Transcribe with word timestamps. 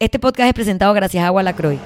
Este 0.00 0.20
podcast 0.20 0.46
es 0.46 0.54
presentado 0.54 0.94
gracias 0.94 1.24
a 1.24 1.26
Agua 1.26 1.42
Lacroix. 1.42 1.80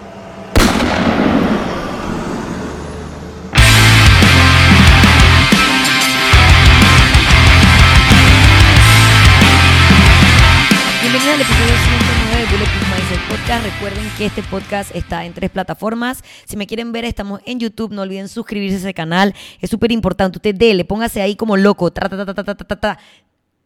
Bienvenidos 11.00 11.34
al 11.34 11.40
episodio 11.40 11.74
109 11.74 12.36
de 12.36 12.52
Bulletproof 12.52 12.88
Mindset 12.90 13.28
Podcast. 13.30 13.64
Recuerden 13.64 14.04
que 14.18 14.26
este 14.26 14.42
podcast 14.42 14.94
está 14.94 15.24
en 15.24 15.32
tres 15.32 15.48
plataformas. 15.48 16.22
Si 16.44 16.58
me 16.58 16.66
quieren 16.66 16.92
ver, 16.92 17.06
estamos 17.06 17.40
en 17.46 17.60
YouTube. 17.60 17.94
No 17.94 18.02
olviden 18.02 18.28
suscribirse 18.28 18.76
a 18.76 18.80
ese 18.80 18.92
canal. 18.92 19.34
Es 19.62 19.70
súper 19.70 19.90
importante. 19.90 20.36
Usted 20.36 20.54
dele, 20.54 20.84
póngase 20.84 21.22
ahí 21.22 21.34
como 21.34 21.56
loco. 21.56 21.90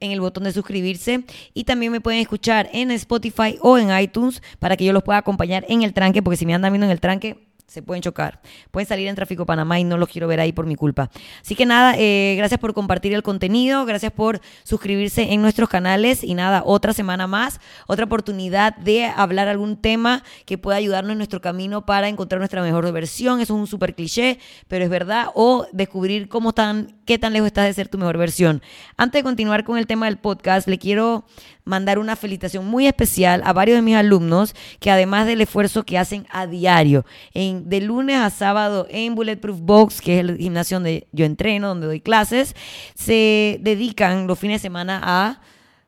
En 0.00 0.10
el 0.10 0.20
botón 0.20 0.44
de 0.44 0.52
suscribirse. 0.52 1.24
Y 1.54 1.64
también 1.64 1.92
me 1.92 2.00
pueden 2.00 2.20
escuchar 2.20 2.68
en 2.72 2.90
Spotify 2.90 3.58
o 3.60 3.78
en 3.78 3.96
iTunes 3.98 4.42
para 4.58 4.76
que 4.76 4.84
yo 4.84 4.92
los 4.92 5.02
pueda 5.02 5.18
acompañar 5.18 5.64
en 5.68 5.82
el 5.82 5.92
tranque 5.92 6.22
porque 6.22 6.36
si 6.36 6.46
me 6.46 6.54
andan 6.54 6.72
viendo 6.72 6.86
en 6.86 6.92
el 6.92 7.00
tranque 7.00 7.46
se 7.66 7.82
pueden 7.82 8.02
chocar. 8.02 8.40
Pueden 8.70 8.86
salir 8.86 9.08
en 9.08 9.14
tráfico 9.14 9.44
Panamá 9.44 9.80
y 9.80 9.84
no 9.84 9.98
los 9.98 10.08
quiero 10.08 10.28
ver 10.28 10.40
ahí 10.40 10.52
por 10.52 10.66
mi 10.66 10.76
culpa. 10.76 11.10
Así 11.40 11.54
que 11.54 11.66
nada, 11.66 11.94
eh, 11.98 12.34
gracias 12.36 12.60
por 12.60 12.74
compartir 12.74 13.12
el 13.12 13.22
contenido, 13.22 13.84
gracias 13.84 14.12
por 14.12 14.40
suscribirse 14.62 15.32
en 15.32 15.42
nuestros 15.42 15.68
canales 15.68 16.22
y 16.22 16.34
nada, 16.34 16.62
otra 16.64 16.92
semana 16.92 17.26
más, 17.26 17.60
otra 17.86 18.04
oportunidad 18.04 18.76
de 18.76 19.06
hablar 19.06 19.48
algún 19.48 19.76
tema 19.76 20.22
que 20.44 20.58
pueda 20.58 20.76
ayudarnos 20.76 21.12
en 21.12 21.18
nuestro 21.18 21.40
camino 21.40 21.84
para 21.86 22.08
encontrar 22.08 22.38
nuestra 22.38 22.62
mejor 22.62 22.90
versión. 22.92 23.40
Eso 23.40 23.54
es 23.54 23.60
un 23.60 23.66
súper 23.66 23.94
cliché, 23.94 24.38
pero 24.68 24.84
es 24.84 24.90
verdad. 24.90 25.26
O 25.34 25.66
descubrir 25.72 26.28
cómo 26.28 26.52
tan, 26.52 26.96
qué 27.04 27.18
tan 27.18 27.32
lejos 27.32 27.48
estás 27.48 27.66
de 27.66 27.74
ser 27.74 27.88
tu 27.88 27.98
mejor 27.98 28.16
versión. 28.16 28.62
Antes 28.96 29.20
de 29.20 29.24
continuar 29.24 29.64
con 29.64 29.76
el 29.78 29.86
tema 29.86 30.06
del 30.06 30.18
podcast, 30.18 30.68
le 30.68 30.78
quiero 30.78 31.24
mandar 31.66 31.98
una 31.98 32.16
felicitación 32.16 32.64
muy 32.64 32.86
especial 32.86 33.42
a 33.44 33.52
varios 33.52 33.76
de 33.76 33.82
mis 33.82 33.96
alumnos 33.96 34.54
que 34.80 34.90
además 34.90 35.26
del 35.26 35.42
esfuerzo 35.42 35.84
que 35.84 35.98
hacen 35.98 36.26
a 36.30 36.46
diario, 36.46 37.04
en, 37.34 37.68
de 37.68 37.82
lunes 37.82 38.16
a 38.16 38.30
sábado 38.30 38.86
en 38.88 39.14
Bulletproof 39.14 39.60
Box, 39.60 40.00
que 40.00 40.14
es 40.14 40.20
el 40.20 40.38
gimnasio 40.38 40.76
donde 40.76 41.08
yo 41.12 41.26
entreno, 41.26 41.68
donde 41.68 41.88
doy 41.88 42.00
clases, 42.00 42.54
se 42.94 43.58
dedican 43.60 44.26
los 44.26 44.38
fines 44.38 44.62
de 44.62 44.66
semana 44.66 45.00
a 45.02 45.40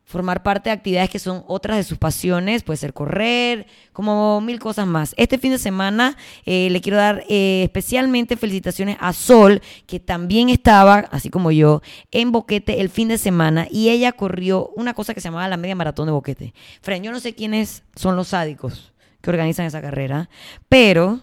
formar 0.08 0.42
parte 0.42 0.70
de 0.70 0.72
actividades 0.72 1.10
que 1.10 1.18
son 1.18 1.44
otras 1.46 1.76
de 1.76 1.84
sus 1.84 1.98
pasiones, 1.98 2.62
puede 2.62 2.78
ser 2.78 2.94
correr, 2.94 3.66
como 3.92 4.40
mil 4.40 4.58
cosas 4.58 4.86
más. 4.86 5.14
Este 5.18 5.36
fin 5.36 5.52
de 5.52 5.58
semana 5.58 6.16
eh, 6.46 6.70
le 6.70 6.80
quiero 6.80 6.96
dar 6.96 7.24
eh, 7.28 7.64
especialmente 7.64 8.38
felicitaciones 8.38 8.96
a 9.00 9.12
Sol, 9.12 9.60
que 9.86 10.00
también 10.00 10.48
estaba, 10.48 11.00
así 11.10 11.28
como 11.28 11.50
yo, 11.50 11.82
en 12.10 12.32
Boquete 12.32 12.80
el 12.80 12.88
fin 12.88 13.08
de 13.08 13.18
semana 13.18 13.68
y 13.70 13.90
ella 13.90 14.12
corrió 14.12 14.70
una 14.76 14.94
cosa 14.94 15.12
que 15.12 15.20
se 15.20 15.28
llamaba 15.28 15.46
la 15.46 15.58
media 15.58 15.76
maratón 15.76 16.06
de 16.06 16.12
Boquete. 16.12 16.54
Fren, 16.80 17.02
yo 17.02 17.12
no 17.12 17.20
sé 17.20 17.34
quiénes 17.34 17.82
son 17.94 18.16
los 18.16 18.28
sádicos 18.28 18.94
que 19.20 19.28
organizan 19.28 19.66
esa 19.66 19.82
carrera, 19.82 20.30
pero 20.70 21.20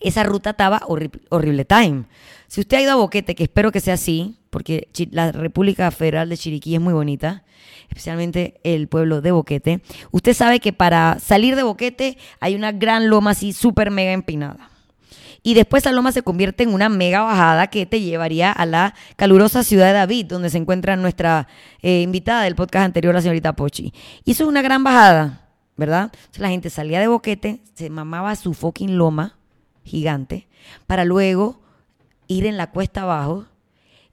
esa 0.00 0.22
ruta 0.22 0.50
estaba 0.50 0.82
horrible, 0.86 1.64
time. 1.64 2.04
Si 2.48 2.60
usted 2.60 2.78
ha 2.78 2.82
ido 2.82 2.92
a 2.92 2.96
Boquete, 2.96 3.34
que 3.34 3.44
espero 3.44 3.70
que 3.70 3.80
sea 3.80 3.94
así, 3.94 4.38
porque 4.50 4.88
la 5.12 5.30
República 5.30 5.90
Federal 5.90 6.28
de 6.28 6.36
Chiriquí 6.36 6.74
es 6.74 6.80
muy 6.80 6.92
bonita, 6.92 7.44
especialmente 7.88 8.60
el 8.64 8.88
pueblo 8.88 9.20
de 9.20 9.30
Boquete, 9.30 9.82
usted 10.10 10.34
sabe 10.34 10.58
que 10.60 10.72
para 10.72 11.18
salir 11.20 11.54
de 11.54 11.62
Boquete 11.62 12.18
hay 12.40 12.54
una 12.54 12.72
gran 12.72 13.08
loma 13.08 13.32
así 13.32 13.52
súper 13.52 13.90
mega 13.90 14.12
empinada. 14.12 14.70
Y 15.42 15.54
después 15.54 15.82
esa 15.82 15.92
loma 15.92 16.12
se 16.12 16.22
convierte 16.22 16.64
en 16.64 16.74
una 16.74 16.88
mega 16.88 17.22
bajada 17.22 17.68
que 17.68 17.86
te 17.86 18.00
llevaría 18.00 18.52
a 18.52 18.66
la 18.66 18.94
calurosa 19.16 19.64
ciudad 19.64 19.86
de 19.86 19.94
David, 19.94 20.26
donde 20.26 20.50
se 20.50 20.58
encuentra 20.58 20.96
nuestra 20.96 21.48
eh, 21.80 22.02
invitada 22.02 22.42
del 22.42 22.56
podcast 22.56 22.84
anterior, 22.84 23.14
la 23.14 23.22
señorita 23.22 23.54
Pochi. 23.54 23.94
Y 24.24 24.32
eso 24.32 24.44
es 24.44 24.48
una 24.48 24.60
gran 24.60 24.84
bajada, 24.84 25.48
¿verdad? 25.76 26.12
La 26.36 26.48
gente 26.48 26.68
salía 26.68 27.00
de 27.00 27.08
Boquete, 27.08 27.62
se 27.74 27.88
mamaba 27.88 28.36
su 28.36 28.52
fucking 28.52 28.98
loma 28.98 29.39
gigante, 29.90 30.46
para 30.86 31.04
luego 31.04 31.60
ir 32.28 32.46
en 32.46 32.56
la 32.56 32.70
cuesta 32.70 33.02
abajo. 33.02 33.46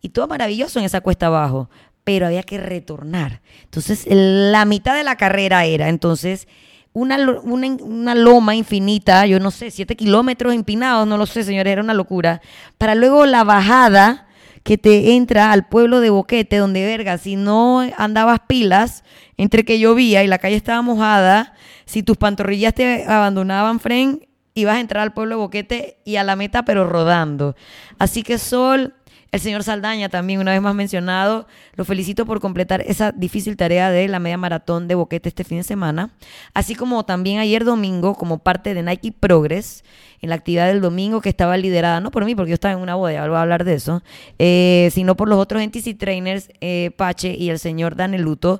Y 0.01 0.09
todo 0.09 0.27
maravilloso 0.27 0.79
en 0.79 0.85
esa 0.85 1.01
cuesta 1.01 1.27
abajo, 1.27 1.69
pero 2.03 2.27
había 2.27 2.43
que 2.43 2.57
retornar. 2.57 3.41
Entonces, 3.63 4.07
la 4.09 4.65
mitad 4.65 4.95
de 4.95 5.03
la 5.03 5.15
carrera 5.15 5.65
era, 5.65 5.89
entonces, 5.89 6.47
una, 6.93 7.17
una, 7.43 8.15
loma 8.15 8.55
infinita, 8.55 9.27
yo 9.27 9.39
no 9.39 9.51
sé, 9.51 9.69
siete 9.69 9.95
kilómetros 9.95 10.53
empinados, 10.53 11.07
no 11.07 11.17
lo 11.17 11.27
sé, 11.27 11.43
señores, 11.43 11.71
era 11.71 11.83
una 11.83 11.93
locura. 11.93 12.41
Para 12.79 12.95
luego 12.95 13.25
la 13.27 13.43
bajada 13.43 14.27
que 14.63 14.79
te 14.79 15.13
entra 15.13 15.51
al 15.51 15.67
pueblo 15.67 15.99
de 15.99 16.09
Boquete, 16.09 16.57
donde, 16.57 16.85
verga, 16.85 17.17
si 17.19 17.35
no 17.35 17.81
andabas 17.97 18.41
pilas, 18.47 19.03
entre 19.37 19.63
que 19.63 19.77
llovía 19.77 20.23
y 20.23 20.27
la 20.27 20.39
calle 20.39 20.55
estaba 20.55 20.81
mojada, 20.81 21.53
si 21.85 22.01
tus 22.01 22.17
pantorrillas 22.17 22.73
te 22.73 23.05
abandonaban, 23.05 23.79
Fren, 23.79 24.27
ibas 24.57 24.77
a 24.77 24.79
entrar 24.79 25.03
al 25.03 25.13
pueblo 25.13 25.35
de 25.35 25.41
Boquete 25.41 25.97
y 26.03 26.15
a 26.15 26.23
la 26.23 26.35
meta, 26.35 26.65
pero 26.65 26.89
rodando. 26.89 27.55
Así 27.99 28.23
que 28.23 28.39
Sol, 28.39 28.95
el 29.31 29.39
señor 29.39 29.63
Saldaña 29.63 30.09
también, 30.09 30.39
una 30.39 30.51
vez 30.51 30.61
más 30.61 30.73
mencionado, 30.73 31.47
lo 31.75 31.85
felicito 31.85 32.25
por 32.25 32.39
completar 32.39 32.81
esa 32.81 33.11
difícil 33.11 33.55
tarea 33.55 33.91
de 33.91 34.07
la 34.07 34.17
media 34.17 34.37
maratón 34.37 34.87
de 34.87 34.95
Boquete 34.95 35.29
este 35.29 35.43
fin 35.43 35.59
de 35.59 35.63
semana. 35.63 36.09
Así 36.55 36.73
como 36.73 37.05
también 37.05 37.37
ayer 37.37 37.65
domingo, 37.65 38.15
como 38.15 38.39
parte 38.39 38.73
de 38.73 38.81
Nike 38.81 39.11
Progress, 39.11 39.83
en 40.21 40.29
la 40.29 40.35
actividad 40.35 40.65
del 40.67 40.81
domingo 40.81 41.21
que 41.21 41.29
estaba 41.29 41.55
liderada, 41.55 41.99
no 41.99 42.09
por 42.09 42.25
mí, 42.25 42.33
porque 42.33 42.49
yo 42.49 42.55
estaba 42.55 42.73
en 42.73 42.79
una 42.79 42.95
boda, 42.95 43.27
voy 43.27 43.37
a 43.37 43.41
hablar 43.41 43.63
de 43.63 43.75
eso, 43.75 44.01
eh, 44.39 44.89
sino 44.91 45.15
por 45.15 45.29
los 45.29 45.37
otros 45.37 45.61
NTC 45.61 45.95
trainers, 45.99 46.49
eh, 46.61 46.89
Pache 46.97 47.35
y 47.37 47.51
el 47.51 47.59
señor 47.59 47.95
Daneluto 47.95 48.59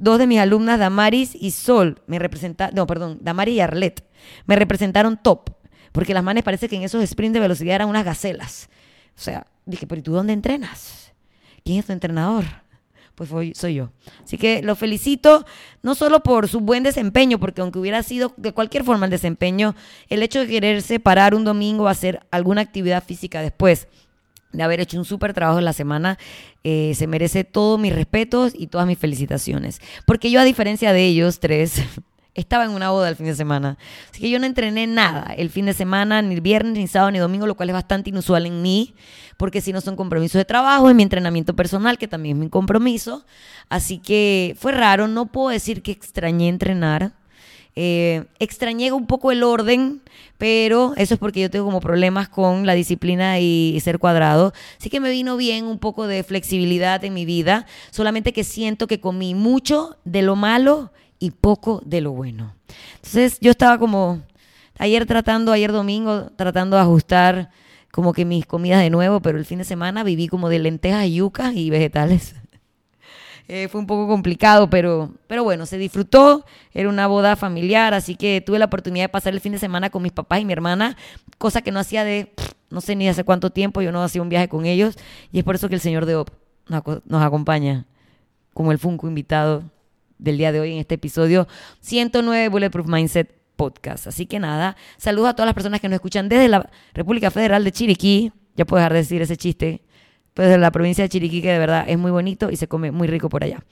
dos 0.00 0.18
de 0.18 0.26
mis 0.26 0.38
alumnas, 0.38 0.78
Damaris 0.78 1.34
y 1.34 1.50
Sol, 1.50 2.00
me 2.06 2.18
representaron, 2.18 2.74
no, 2.74 2.86
perdón, 2.86 3.18
Damaris 3.20 3.56
y 3.56 3.60
Arlet, 3.60 4.04
me 4.46 4.56
representaron 4.56 5.18
top, 5.22 5.50
porque 5.92 6.14
las 6.14 6.22
manes 6.22 6.44
parece 6.44 6.68
que 6.68 6.76
en 6.76 6.82
esos 6.82 7.04
sprints 7.08 7.34
de 7.34 7.40
velocidad 7.40 7.76
eran 7.76 7.88
unas 7.88 8.04
gacelas. 8.04 8.68
O 9.16 9.20
sea, 9.20 9.46
dije, 9.66 9.86
pero 9.86 10.00
¿y 10.00 10.02
tú 10.02 10.12
dónde 10.12 10.32
entrenas? 10.32 11.12
¿Quién 11.64 11.78
es 11.78 11.86
tu 11.86 11.92
entrenador? 11.92 12.44
Pues 13.14 13.30
soy 13.58 13.74
yo. 13.74 13.90
Así 14.22 14.38
que 14.38 14.62
lo 14.62 14.76
felicito, 14.76 15.44
no 15.82 15.96
solo 15.96 16.22
por 16.22 16.46
su 16.46 16.60
buen 16.60 16.84
desempeño, 16.84 17.40
porque 17.40 17.62
aunque 17.62 17.80
hubiera 17.80 18.02
sido 18.04 18.32
de 18.36 18.52
cualquier 18.52 18.84
forma 18.84 19.06
el 19.06 19.10
desempeño, 19.10 19.74
el 20.08 20.22
hecho 20.22 20.38
de 20.38 20.46
quererse 20.46 21.00
parar 21.00 21.34
un 21.34 21.44
domingo 21.44 21.88
a 21.88 21.90
hacer 21.90 22.24
alguna 22.30 22.60
actividad 22.60 23.02
física 23.02 23.42
después 23.42 23.88
de 24.52 24.62
haber 24.62 24.80
hecho 24.80 24.98
un 24.98 25.04
súper 25.04 25.34
trabajo 25.34 25.58
en 25.58 25.64
la 25.64 25.72
semana, 25.72 26.18
eh, 26.64 26.92
se 26.94 27.06
merece 27.06 27.44
todos 27.44 27.78
mis 27.78 27.94
respetos 27.94 28.52
y 28.54 28.68
todas 28.68 28.86
mis 28.86 28.98
felicitaciones. 28.98 29.80
Porque 30.06 30.30
yo, 30.30 30.40
a 30.40 30.44
diferencia 30.44 30.92
de 30.92 31.06
ellos 31.06 31.40
tres, 31.40 31.82
estaba 32.34 32.64
en 32.64 32.70
una 32.70 32.90
boda 32.90 33.08
el 33.08 33.16
fin 33.16 33.26
de 33.26 33.34
semana. 33.34 33.78
Así 34.10 34.20
que 34.20 34.30
yo 34.30 34.38
no 34.38 34.46
entrené 34.46 34.86
nada 34.86 35.34
el 35.36 35.50
fin 35.50 35.66
de 35.66 35.72
semana, 35.72 36.22
ni 36.22 36.38
viernes, 36.40 36.74
ni 36.74 36.86
sábado, 36.86 37.10
ni 37.10 37.18
domingo, 37.18 37.46
lo 37.46 37.56
cual 37.56 37.70
es 37.70 37.74
bastante 37.74 38.10
inusual 38.10 38.46
en 38.46 38.62
mí, 38.62 38.94
porque 39.36 39.60
si 39.60 39.72
no 39.72 39.80
son 39.80 39.96
compromisos 39.96 40.38
de 40.38 40.44
trabajo, 40.44 40.88
es 40.88 40.94
mi 40.94 41.02
entrenamiento 41.02 41.54
personal, 41.54 41.98
que 41.98 42.08
también 42.08 42.36
es 42.36 42.44
mi 42.44 42.48
compromiso. 42.48 43.24
Así 43.68 43.98
que 43.98 44.56
fue 44.58 44.72
raro, 44.72 45.08
no 45.08 45.26
puedo 45.26 45.48
decir 45.48 45.82
que 45.82 45.92
extrañé 45.92 46.48
entrenar. 46.48 47.12
Eh, 47.80 48.24
extrañé 48.40 48.90
un 48.90 49.06
poco 49.06 49.30
el 49.30 49.44
orden, 49.44 50.02
pero 50.36 50.94
eso 50.96 51.14
es 51.14 51.20
porque 51.20 51.42
yo 51.42 51.48
tengo 51.48 51.66
como 51.66 51.78
problemas 51.78 52.28
con 52.28 52.66
la 52.66 52.74
disciplina 52.74 53.38
y, 53.38 53.78
ser 53.84 54.00
cuadrado. 54.00 54.52
Así 54.80 54.90
que 54.90 54.98
me 54.98 55.12
vino 55.12 55.36
bien 55.36 55.64
un 55.64 55.78
poco 55.78 56.08
de 56.08 56.24
flexibilidad 56.24 57.04
en 57.04 57.14
mi 57.14 57.24
vida, 57.24 57.66
solamente 57.92 58.32
que 58.32 58.42
siento 58.42 58.88
que 58.88 58.98
comí 58.98 59.36
mucho 59.36 59.96
de 60.04 60.22
lo 60.22 60.34
malo 60.34 60.90
y 61.20 61.30
poco 61.30 61.80
de 61.84 62.00
lo 62.00 62.10
bueno. 62.10 62.52
Entonces 62.96 63.38
yo 63.40 63.52
estaba 63.52 63.78
como 63.78 64.22
ayer 64.76 65.06
tratando, 65.06 65.52
ayer 65.52 65.70
domingo, 65.70 66.32
tratando 66.34 66.74
de 66.74 66.82
ajustar 66.82 67.50
como 67.92 68.12
que 68.12 68.24
mis 68.24 68.44
comidas 68.44 68.82
de 68.82 68.90
nuevo, 68.90 69.20
pero 69.20 69.38
el 69.38 69.44
fin 69.44 69.58
de 69.58 69.64
semana 69.64 70.02
viví 70.02 70.26
como 70.26 70.48
de 70.48 70.58
lentejas, 70.58 71.08
yucas 71.08 71.54
y 71.54 71.70
vegetales. 71.70 72.34
Eh, 73.50 73.68
fue 73.68 73.80
un 73.80 73.86
poco 73.86 74.06
complicado, 74.06 74.68
pero, 74.68 75.14
pero 75.26 75.42
bueno, 75.42 75.64
se 75.64 75.78
disfrutó. 75.78 76.44
Era 76.74 76.90
una 76.90 77.06
boda 77.06 77.34
familiar, 77.34 77.94
así 77.94 78.14
que 78.14 78.42
tuve 78.42 78.58
la 78.58 78.66
oportunidad 78.66 79.04
de 79.04 79.08
pasar 79.08 79.32
el 79.32 79.40
fin 79.40 79.52
de 79.52 79.58
semana 79.58 79.88
con 79.88 80.02
mis 80.02 80.12
papás 80.12 80.40
y 80.40 80.44
mi 80.44 80.52
hermana, 80.52 80.98
cosa 81.38 81.62
que 81.62 81.72
no 81.72 81.80
hacía 81.80 82.04
de 82.04 82.34
no 82.68 82.82
sé 82.82 82.94
ni 82.94 83.08
hace 83.08 83.24
cuánto 83.24 83.48
tiempo. 83.50 83.80
Yo 83.80 83.90
no 83.90 84.02
hacía 84.02 84.20
un 84.20 84.28
viaje 84.28 84.48
con 84.48 84.66
ellos 84.66 84.96
y 85.32 85.38
es 85.38 85.44
por 85.44 85.54
eso 85.54 85.70
que 85.70 85.74
el 85.74 85.80
señor 85.80 86.04
de 86.04 86.16
OP 86.16 86.30
nos, 86.68 87.22
acompaña 87.22 87.86
como 88.52 88.70
el 88.70 88.78
Funko 88.78 89.08
invitado 89.08 89.64
del 90.18 90.36
día 90.36 90.52
de 90.52 90.60
hoy 90.60 90.72
en 90.72 90.78
este 90.78 90.96
episodio 90.96 91.48
109 91.80 92.50
Bulletproof 92.50 92.86
Mindset 92.86 93.34
Podcast. 93.56 94.08
Así 94.08 94.26
que 94.26 94.38
nada, 94.38 94.76
saludos 94.98 95.30
a 95.30 95.32
todas 95.32 95.46
las 95.46 95.54
personas 95.54 95.80
que 95.80 95.88
nos 95.88 95.94
escuchan 95.94 96.28
desde 96.28 96.48
la 96.48 96.68
República 96.92 97.30
Federal 97.30 97.64
de 97.64 97.72
Chiriquí. 97.72 98.30
Ya 98.56 98.66
puedo 98.66 98.80
dejar 98.80 98.92
de 98.92 98.98
decir 98.98 99.22
ese 99.22 99.38
chiste 99.38 99.82
pues 100.38 100.50
de 100.50 100.58
la 100.58 100.70
provincia 100.70 101.02
de 101.02 101.08
Chiriquí, 101.08 101.42
que 101.42 101.50
de 101.50 101.58
verdad 101.58 101.84
es 101.88 101.98
muy 101.98 102.12
bonito 102.12 102.48
y 102.48 102.54
se 102.54 102.68
come 102.68 102.92
muy 102.92 103.08
rico 103.08 103.28
por 103.28 103.42
allá. 103.42 103.64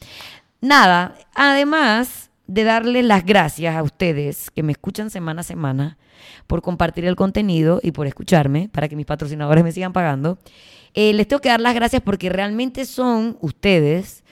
Nada, 0.61 1.17
además 1.33 2.33
de 2.49 2.65
darles 2.65 3.05
las 3.05 3.25
gracias 3.25 3.77
a 3.77 3.85
ustedes 3.85 4.51
que 4.51 4.65
me 4.65 4.73
escuchan 4.73 5.09
semana 5.09 5.43
a 5.43 5.45
semana 5.45 5.97
por 6.49 6.63
compartir 6.63 7.05
el 7.05 7.15
contenido 7.15 7.79
y 7.85 7.93
por 7.93 8.09
escucharme 8.09 8.69
para 8.73 8.89
que 8.89 8.97
mis 8.97 9.07
patrocinadores 9.07 9.63
me 9.63 9.71
sigan 9.71 9.93
pagando, 9.93 10.39
eh, 10.95 11.13
les 11.13 11.29
tengo 11.29 11.41
que 11.41 11.51
dar 11.51 11.61
las 11.61 11.77
gracias 11.77 12.03
porque 12.03 12.31
realmente 12.31 12.85
son 12.85 13.39
ustedes 13.41 14.25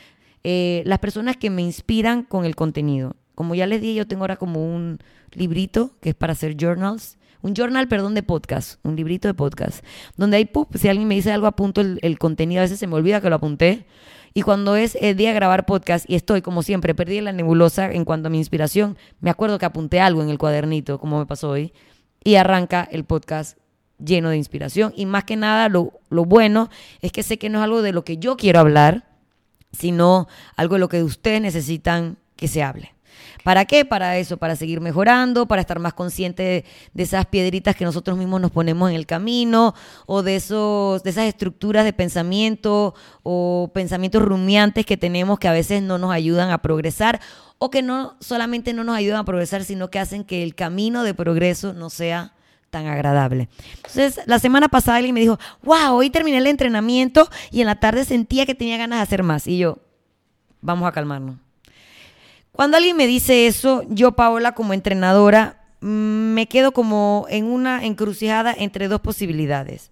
eh, 0.43 0.83
las 0.87 0.99
personas 0.99 1.37
que 1.37 1.51
me 1.51 1.63
inspiran 1.63 2.25
con 2.25 2.45
el 2.45 2.57
contenido. 2.57 3.15
como 3.37 3.55
ya 3.55 3.69
les 3.69 3.81
dije, 3.81 3.95
yo 3.95 4.09
tengo 4.09 4.25
ahora 4.25 4.39
como 4.39 4.75
un 4.75 4.99
librito 5.31 5.93
que 6.01 6.09
es 6.09 6.15
para 6.17 6.33
hacer 6.33 6.57
journals. 6.61 7.17
Un 7.45 7.55
journal, 7.55 7.89
perdón, 7.89 8.15
de 8.15 8.23
podcast, 8.23 8.79
un 8.85 8.97
librito 8.97 9.29
de 9.29 9.35
podcast, 9.35 9.85
donde 10.17 10.39
hay, 10.39 10.47
pup, 10.47 10.75
si 10.79 10.89
alguien 10.89 11.07
me 11.07 11.15
dice 11.15 11.31
algo, 11.31 11.47
apunto 11.47 11.83
el, 11.83 11.99
el 12.01 12.19
contenido, 12.19 12.61
a 12.61 12.63
veces 12.63 12.79
se 12.79 12.87
me 12.87 12.95
olvida 12.95 13.21
que 13.21 13.29
lo 13.29 13.37
apunté, 13.37 13.85
y 14.33 14.41
cuando 14.41 14.77
es 14.77 14.97
el 14.99 15.15
día 15.15 15.29
de 15.29 15.35
grabar 15.35 15.67
podcast 15.67 16.09
y 16.09 16.15
estoy, 16.15 16.41
como 16.41 16.63
siempre, 16.63 16.95
perdí 16.95 17.21
la 17.21 17.33
nebulosa 17.33 17.93
en 17.93 18.07
cuanto 18.07 18.29
a 18.29 18.31
mi 18.31 18.39
inspiración, 18.39 18.97
me 19.21 19.29
acuerdo 19.29 19.59
que 19.59 19.67
apunté 19.67 20.01
algo 20.01 20.23
en 20.23 20.31
el 20.31 20.39
cuadernito, 20.39 20.99
como 20.99 21.19
me 21.19 21.27
pasó 21.27 21.51
hoy, 21.51 21.75
y 22.25 22.37
arranca 22.37 22.89
el 22.91 23.05
podcast 23.05 23.59
lleno 24.03 24.31
de 24.31 24.39
inspiración. 24.39 24.95
Y 24.97 25.05
más 25.05 25.25
que 25.25 25.37
nada, 25.37 25.69
lo, 25.69 26.01
lo 26.09 26.25
bueno 26.25 26.71
es 27.03 27.13
que 27.13 27.23
sé 27.23 27.37
que 27.39 27.51
no 27.51 27.59
es 27.59 27.65
algo 27.65 27.83
de 27.83 27.93
lo 27.93 28.07
que 28.07 28.17
yo 28.17 28.39
quiero 28.39 28.61
hablar, 28.61 29.05
sino 29.71 30.29
algo 30.57 30.77
de 30.77 30.81
lo 30.81 30.89
que 30.89 31.03
ustedes 31.03 31.43
necesitan 31.43 32.17
que 32.37 32.49
se 32.49 32.63
hable. 32.63 32.94
¿Para 33.43 33.65
qué? 33.65 33.85
Para 33.85 34.19
eso, 34.19 34.37
para 34.37 34.57
seguir 34.57 34.81
mejorando, 34.81 35.47
para 35.47 35.61
estar 35.61 35.79
más 35.79 35.95
consciente 35.95 36.65
de, 36.93 37.03
esas 37.03 37.27
piedritas 37.27 37.77
que 37.77 37.85
nosotros 37.85 38.17
mismos 38.17 38.41
nos 38.41 38.51
ponemos 38.51 38.91
en 38.91 38.97
el 38.97 39.07
camino 39.07 39.75
o 40.07 40.23
de, 40.23 40.37
esos, 40.37 41.03
de 41.03 41.11
esas 41.11 41.25
estructuras 41.25 41.85
de 41.85 41.93
pensamiento 41.93 42.95
o 43.23 43.71
pensamientos 43.75 44.23
rumiantes 44.23 44.87
que 44.87 44.97
tenemos 44.97 45.39
que 45.39 45.49
a 45.49 45.53
veces 45.53 45.83
no 45.83 45.99
nos 45.99 46.13
ayudan 46.13 46.51
a 46.51 46.59
progresar 46.59 47.21
o 47.59 47.71
que 47.71 47.83
no 47.83 48.17
solamente 48.21 48.73
no 48.73 48.85
nos 48.85 48.97
ayudan 48.97 49.21
a 49.21 49.25
progresar, 49.25 49.65
sino 49.65 49.91
que 49.91 49.99
hacen 49.99 50.25
que 50.25 50.43
el 50.43 50.55
camino 50.55 51.03
de 51.05 51.15
progreso 51.15 51.73
no 51.73 51.91
sea 51.91 52.35
tan 52.71 52.87
agradable. 52.87 53.49
Entonces, 53.77 54.21
la 54.27 54.41
semana 54.41 54.69
pasada 54.69 54.97
alguien 54.97 55.15
me 55.15 55.21
dijo, 55.21 55.39
wow, 55.63 55.95
hoy 55.95 56.11
terminé 56.11 56.39
el 56.39 56.47
entrenamiento 56.49 57.29
y 57.53 57.61
en 57.61 57.67
la 57.67 57.77
tarde 57.77 58.05
sentía 58.05 58.47
que 58.47 58.57
tenía 58.57 58.77
ganas 58.77 58.99
de 58.99 59.03
hacer 59.05 59.23
más. 59.23 59.47
Y 59.47 59.59
yo, 59.59 59.79
vamos 60.61 60.89
a 60.89 60.93
calmarnos. 60.93 61.44
Cuando 62.55 62.77
alguien 62.77 62.97
me 62.97 63.09
dice 63.09 63.49
eso, 63.49 63.83
yo, 63.89 64.13
Paola, 64.13 64.53
como 64.53 64.75
entrenadora, 64.75 65.65
me 65.81 66.47
quedo 66.47 66.71
como 66.71 67.27
en 67.29 67.47
una 67.47 67.85
encrucijada 67.85 68.55
entre 68.57 68.87
dos 68.87 69.01
posibilidades. 69.01 69.91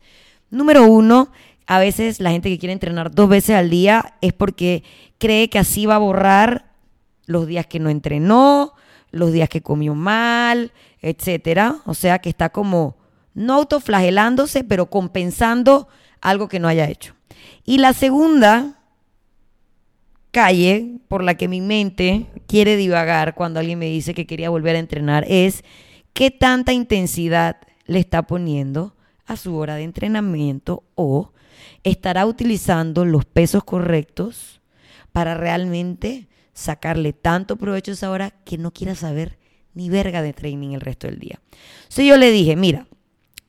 Número 0.48 0.84
uno, 0.84 1.32
a 1.66 1.80
veces 1.80 2.20
la 2.20 2.30
gente 2.30 2.48
que 2.48 2.60
quiere 2.60 2.72
entrenar 2.72 3.10
dos 3.10 3.28
veces 3.28 3.56
al 3.56 3.68
día 3.68 4.14
es 4.20 4.32
porque 4.32 4.84
cree 5.18 5.50
que 5.50 5.58
así 5.58 5.86
va 5.86 5.96
a 5.96 5.98
borrar 5.98 6.66
los 7.26 7.48
días 7.48 7.66
que 7.66 7.80
no 7.80 7.90
entrenó, 7.90 8.74
los 9.10 9.32
días 9.32 9.48
que 9.48 9.60
comió 9.60 9.96
mal, 9.96 10.70
etcétera. 11.00 11.78
O 11.84 11.94
sea 11.94 12.20
que 12.20 12.28
está 12.28 12.50
como 12.50 12.96
no 13.34 13.54
autoflagelándose, 13.54 14.62
pero 14.62 14.86
compensando 14.86 15.88
algo 16.20 16.46
que 16.46 16.60
no 16.60 16.68
haya 16.68 16.88
hecho. 16.88 17.16
Y 17.64 17.78
la 17.78 17.92
segunda 17.92 18.81
calle 20.32 20.96
por 21.08 21.22
la 21.22 21.36
que 21.36 21.46
mi 21.46 21.60
mente 21.60 22.26
quiere 22.48 22.76
divagar 22.76 23.34
cuando 23.34 23.60
alguien 23.60 23.78
me 23.78 23.86
dice 23.86 24.14
que 24.14 24.26
quería 24.26 24.50
volver 24.50 24.74
a 24.74 24.80
entrenar 24.80 25.24
es 25.28 25.62
qué 26.12 26.30
tanta 26.30 26.72
intensidad 26.72 27.58
le 27.86 28.00
está 28.00 28.22
poniendo 28.22 28.96
a 29.26 29.36
su 29.36 29.54
hora 29.56 29.76
de 29.76 29.84
entrenamiento 29.84 30.82
o 30.94 31.32
estará 31.84 32.26
utilizando 32.26 33.04
los 33.04 33.24
pesos 33.24 33.62
correctos 33.62 34.60
para 35.12 35.34
realmente 35.34 36.28
sacarle 36.54 37.12
tanto 37.12 37.56
provecho 37.56 37.92
a 37.92 37.94
esa 37.94 38.10
hora 38.10 38.30
que 38.44 38.58
no 38.58 38.72
quiera 38.72 38.94
saber 38.94 39.38
ni 39.74 39.90
verga 39.90 40.22
de 40.22 40.32
training 40.32 40.70
el 40.70 40.80
resto 40.80 41.06
del 41.06 41.18
día. 41.18 41.40
Entonces 41.82 42.06
yo 42.06 42.16
le 42.16 42.30
dije, 42.30 42.56
mira, 42.56 42.86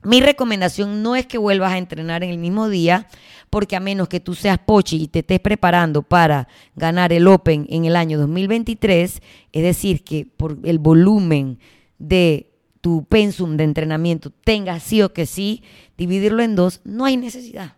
mi 0.02 0.20
recomendación 0.20 1.02
no 1.02 1.16
es 1.16 1.26
que 1.26 1.38
vuelvas 1.38 1.72
a 1.72 1.78
entrenar 1.78 2.22
en 2.22 2.30
el 2.30 2.38
mismo 2.38 2.68
día, 2.68 3.08
porque 3.54 3.76
a 3.76 3.80
menos 3.80 4.08
que 4.08 4.18
tú 4.18 4.34
seas 4.34 4.58
pochi 4.58 5.04
y 5.04 5.06
te 5.06 5.20
estés 5.20 5.38
preparando 5.38 6.02
para 6.02 6.48
ganar 6.74 7.12
el 7.12 7.28
Open 7.28 7.68
en 7.70 7.84
el 7.84 7.94
año 7.94 8.18
2023, 8.18 9.22
es 9.52 9.62
decir, 9.62 10.02
que 10.02 10.26
por 10.26 10.58
el 10.64 10.80
volumen 10.80 11.60
de 12.00 12.50
tu 12.80 13.04
pensum 13.04 13.56
de 13.56 13.62
entrenamiento 13.62 14.30
tengas 14.30 14.82
sí 14.82 15.02
o 15.02 15.12
que 15.12 15.24
sí, 15.24 15.62
dividirlo 15.96 16.42
en 16.42 16.56
dos, 16.56 16.80
no 16.82 17.04
hay 17.04 17.16
necesidad. 17.16 17.76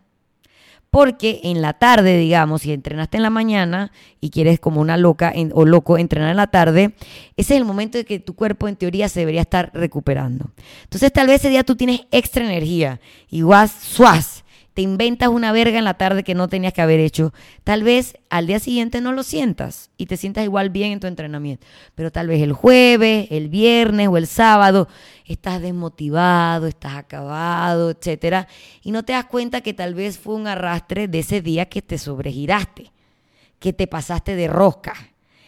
Porque 0.89 1.41
en 1.43 1.61
la 1.61 1.73
tarde, 1.73 2.17
digamos, 2.17 2.63
si 2.63 2.73
entrenaste 2.73 3.17
en 3.17 3.23
la 3.23 3.29
mañana 3.29 3.91
y 4.19 4.31
quieres 4.31 4.59
como 4.59 4.81
una 4.81 4.97
loca 4.97 5.31
o 5.53 5.63
loco 5.63 5.99
entrenar 5.99 6.31
en 6.31 6.37
la 6.37 6.47
tarde, 6.47 6.95
ese 7.35 7.53
es 7.53 7.59
el 7.59 7.65
momento 7.65 7.99
de 7.99 8.05
que 8.05 8.17
tu 8.17 8.33
cuerpo 8.33 8.67
en 8.67 8.77
teoría 8.77 9.09
se 9.09 9.19
debería 9.19 9.41
estar 9.41 9.69
recuperando. 9.75 10.49
Entonces 10.85 11.13
tal 11.13 11.27
vez 11.27 11.41
ese 11.41 11.49
día 11.49 11.63
tú 11.63 11.75
tienes 11.75 12.01
extra 12.09 12.43
energía 12.43 12.99
y 13.29 13.43
vas 13.43 13.71
suaz 13.79 14.43
te 14.77 14.83
inventas 14.83 15.29
una 15.29 15.51
verga 15.51 15.79
en 15.79 15.85
la 15.85 15.95
tarde 15.95 16.23
que 16.23 16.35
no 16.35 16.49
tenías 16.49 16.71
que 16.71 16.83
haber 16.83 16.99
hecho. 16.99 17.33
Tal 17.63 17.81
vez 17.81 18.15
al 18.29 18.45
día 18.45 18.59
siguiente 18.59 19.01
no 19.01 19.11
lo 19.11 19.23
sientas 19.23 19.89
y 19.97 20.05
te 20.05 20.17
sientas 20.17 20.43
igual 20.43 20.69
bien 20.69 20.91
en 20.91 20.99
tu 20.99 21.07
entrenamiento. 21.07 21.65
Pero 21.95 22.11
tal 22.11 22.27
vez 22.27 22.43
el 22.43 22.53
jueves, 22.53 23.27
el 23.31 23.49
viernes 23.49 24.07
o 24.07 24.17
el 24.17 24.27
sábado 24.27 24.87
estás 25.25 25.63
desmotivado, 25.63 26.67
estás 26.67 26.93
acabado, 26.93 27.89
etcétera, 27.89 28.47
y 28.83 28.91
no 28.91 29.01
te 29.01 29.13
das 29.13 29.25
cuenta 29.25 29.61
que 29.61 29.73
tal 29.73 29.95
vez 29.95 30.19
fue 30.19 30.35
un 30.35 30.45
arrastre 30.45 31.07
de 31.07 31.19
ese 31.21 31.41
día 31.41 31.65
que 31.65 31.81
te 31.81 31.97
sobregiraste, 31.97 32.91
que 33.57 33.73
te 33.73 33.87
pasaste 33.87 34.35
de 34.35 34.47
rosca, 34.47 34.93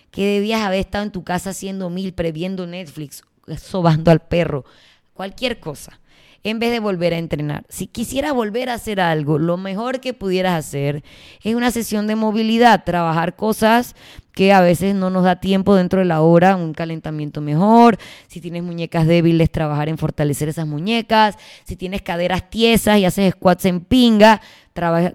que 0.10 0.26
debías 0.26 0.64
haber 0.64 0.80
estado 0.80 1.04
en 1.04 1.12
tu 1.12 1.24
casa 1.24 1.52
haciendo 1.52 1.92
mil, 1.92 2.16
previendo 2.16 2.66
Netflix, 2.66 3.22
sobando 3.62 4.10
al 4.10 4.22
perro, 4.22 4.66
cualquier 5.14 5.60
cosa 5.60 6.00
en 6.44 6.60
vez 6.60 6.72
de 6.72 6.80
volver 6.80 7.14
a 7.14 7.18
entrenar. 7.18 7.66
Si 7.70 7.88
quisieras 7.88 8.34
volver 8.34 8.70
a 8.70 8.76
hacer 8.76 9.00
algo, 9.00 9.38
lo 9.38 9.58
mejor 9.58 10.00
que 10.00 10.14
pudieras 10.14 10.58
hacer 10.58 11.04
es 11.44 11.56
una 11.56 11.72
sesión 11.72 12.08
de 12.08 12.16
movilidad, 12.16 12.84
trabajar 12.84 13.36
cosas 13.36 13.96
que 14.34 14.54
a 14.54 14.62
veces 14.62 14.96
no 14.96 15.10
nos 15.10 15.26
da 15.26 15.42
tiempo 15.42 15.76
dentro 15.76 16.00
de 16.00 16.06
la 16.06 16.22
hora, 16.22 16.56
un 16.56 16.74
calentamiento 16.74 17.42
mejor, 17.42 17.98
si 18.28 18.40
tienes 18.40 18.64
muñecas 18.64 19.06
débiles, 19.06 19.52
trabajar 19.52 19.90
en 19.90 19.98
fortalecer 19.98 20.48
esas 20.48 20.66
muñecas, 20.66 21.36
si 21.66 21.76
tienes 21.76 22.02
caderas 22.02 22.50
tiesas 22.50 23.00
y 23.00 23.06
haces 23.06 23.34
squats 23.34 23.66
en 23.66 23.82
pinga, 23.82 24.42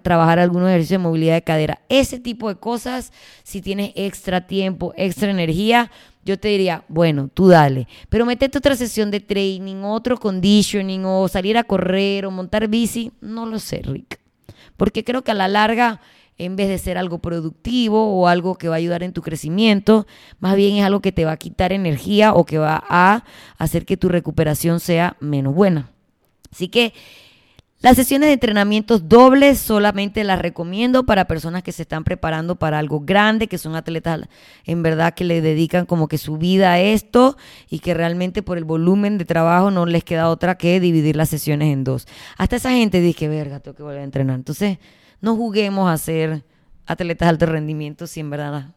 trabajar 0.03 0.39
algunos 0.39 0.69
ejercicios 0.69 1.01
de 1.01 1.09
movilidad 1.09 1.35
de 1.35 1.43
cadera. 1.43 1.81
Ese 1.89 2.21
tipo 2.21 2.49
de 2.49 2.57
cosas, 2.57 3.13
si 3.43 3.61
tienes 3.61 3.93
extra 3.95 4.47
tiempo, 4.47 4.93
extra 4.97 5.31
energía, 5.31 5.91
yo 6.25 6.39
te 6.39 6.49
diría, 6.49 6.85
bueno, 6.89 7.29
tú 7.33 7.49
dale, 7.49 7.87
pero 8.09 8.25
metete 8.25 8.59
otra 8.59 8.77
sesión 8.77 9.11
de 9.11 9.21
training, 9.21 9.83
otro 9.83 10.19
conditioning, 10.19 11.05
o 11.05 11.29
salir 11.29 11.59
a 11.59 11.65
correr, 11.65 12.25
o 12.25 12.31
montar 12.31 12.69
bici, 12.69 13.13
no 13.21 13.47
lo 13.47 13.59
sé, 13.59 13.83
Rick. 13.85 14.21
Porque 14.77 15.05
creo 15.05 15.23
que 15.23 15.31
a 15.33 15.35
la 15.35 15.49
larga, 15.49 16.01
en 16.39 16.57
vez 16.57 16.69
de 16.69 16.79
ser 16.79 16.99
algo 16.99 17.19
productivo 17.19 18.19
o 18.19 18.27
algo 18.27 18.57
que 18.57 18.69
va 18.69 18.77
a 18.77 18.79
ayudar 18.79 19.03
en 19.03 19.13
tu 19.13 19.23
crecimiento, 19.23 20.07
más 20.41 20.57
bien 20.57 20.77
es 20.77 20.85
algo 20.85 21.01
que 21.01 21.13
te 21.13 21.25
va 21.25 21.33
a 21.33 21.37
quitar 21.37 21.73
energía 21.73 22.35
o 22.35 22.45
que 22.45 22.59
va 22.59 22.83
a 22.89 23.25
hacer 23.59 23.85
que 23.85 23.97
tu 23.97 24.09
recuperación 24.09 24.81
sea 24.81 25.17
menos 25.21 25.55
buena. 25.55 25.91
Así 26.51 26.69
que 26.69 26.95
las 27.85 27.97
sesiones 27.97 28.29
de 28.29 28.33
entrenamientos 28.33 29.11
dobles 29.11 29.59
solamente 29.59 30.25
las 30.25 30.39
recomiendo 30.39 31.05
para 31.05 31.27
personas 31.27 31.63
que 31.63 31.71
se 31.71 31.83
están 31.83 32.03
preparando 32.03 32.57
para 32.57 32.79
algo 32.79 33.01
grande, 33.01 33.47
que 33.47 33.59
son 33.59 33.77
atletas 33.77 34.23
en 34.65 34.83
verdad 34.83 35.13
que 35.13 35.25
le 35.25 35.43
dedican 35.43 35.85
como 35.85 36.09
que 36.09 36.17
su 36.17 36.39
vida 36.39 36.73
a 36.73 36.81
esto 36.81 37.37
y 37.69 37.81
que 37.81 37.93
realmente 37.93 38.43
por 38.43 38.57
el 38.57 38.65
volumen 38.65 39.19
de 39.19 39.27
trabajo 39.27 39.71
no 39.71 39.85
les 39.85 40.03
queda 40.03 40.31
otra 40.31 40.55
que 40.55 40.81
dividir 40.81 41.15
las 41.15 41.29
sesiones 41.29 41.75
en 41.75 41.85
dos. 41.85 42.07
Hasta 42.39 42.57
esa 42.57 42.71
gente 42.71 43.03
dice, 43.03 43.29
verga, 43.29 43.61
tengo 43.61 43.77
que 43.77 43.83
volver 43.83 44.01
a 44.01 44.05
entrenar. 44.05 44.37
Entonces, 44.37 44.79
no 45.21 45.37
juguemos 45.37 45.91
a 45.91 45.99
ser 45.99 46.43
atletas 46.87 47.27
de 47.27 47.31
alto 47.31 47.45
rendimiento 47.45 48.07
si 48.07 48.21
en 48.21 48.31
verdad 48.31 48.75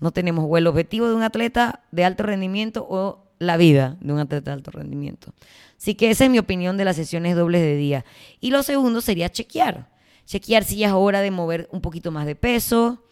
no 0.00 0.10
tenemos 0.10 0.44
o 0.46 0.58
el 0.58 0.66
objetivo 0.66 1.08
de 1.08 1.14
un 1.14 1.22
atleta 1.22 1.80
de 1.92 2.04
alto 2.04 2.24
rendimiento 2.24 2.86
o 2.90 3.29
la 3.40 3.56
vida 3.56 3.96
de 4.00 4.12
un 4.12 4.20
atleta 4.20 4.50
de 4.50 4.54
alto 4.54 4.70
rendimiento. 4.70 5.34
Así 5.76 5.94
que 5.94 6.10
esa 6.10 6.24
es 6.24 6.30
mi 6.30 6.38
opinión 6.38 6.76
de 6.76 6.84
las 6.84 6.94
sesiones 6.94 7.34
dobles 7.34 7.62
de 7.62 7.74
día. 7.74 8.04
Y 8.38 8.50
lo 8.50 8.62
segundo 8.62 9.00
sería 9.00 9.30
chequear. 9.30 9.88
Chequear 10.26 10.62
si 10.62 10.76
ya 10.76 10.88
es 10.88 10.92
hora 10.92 11.22
de 11.22 11.30
mover 11.30 11.68
un 11.72 11.80
poquito 11.80 12.12
más 12.12 12.26
de 12.26 12.36
peso. 12.36 13.02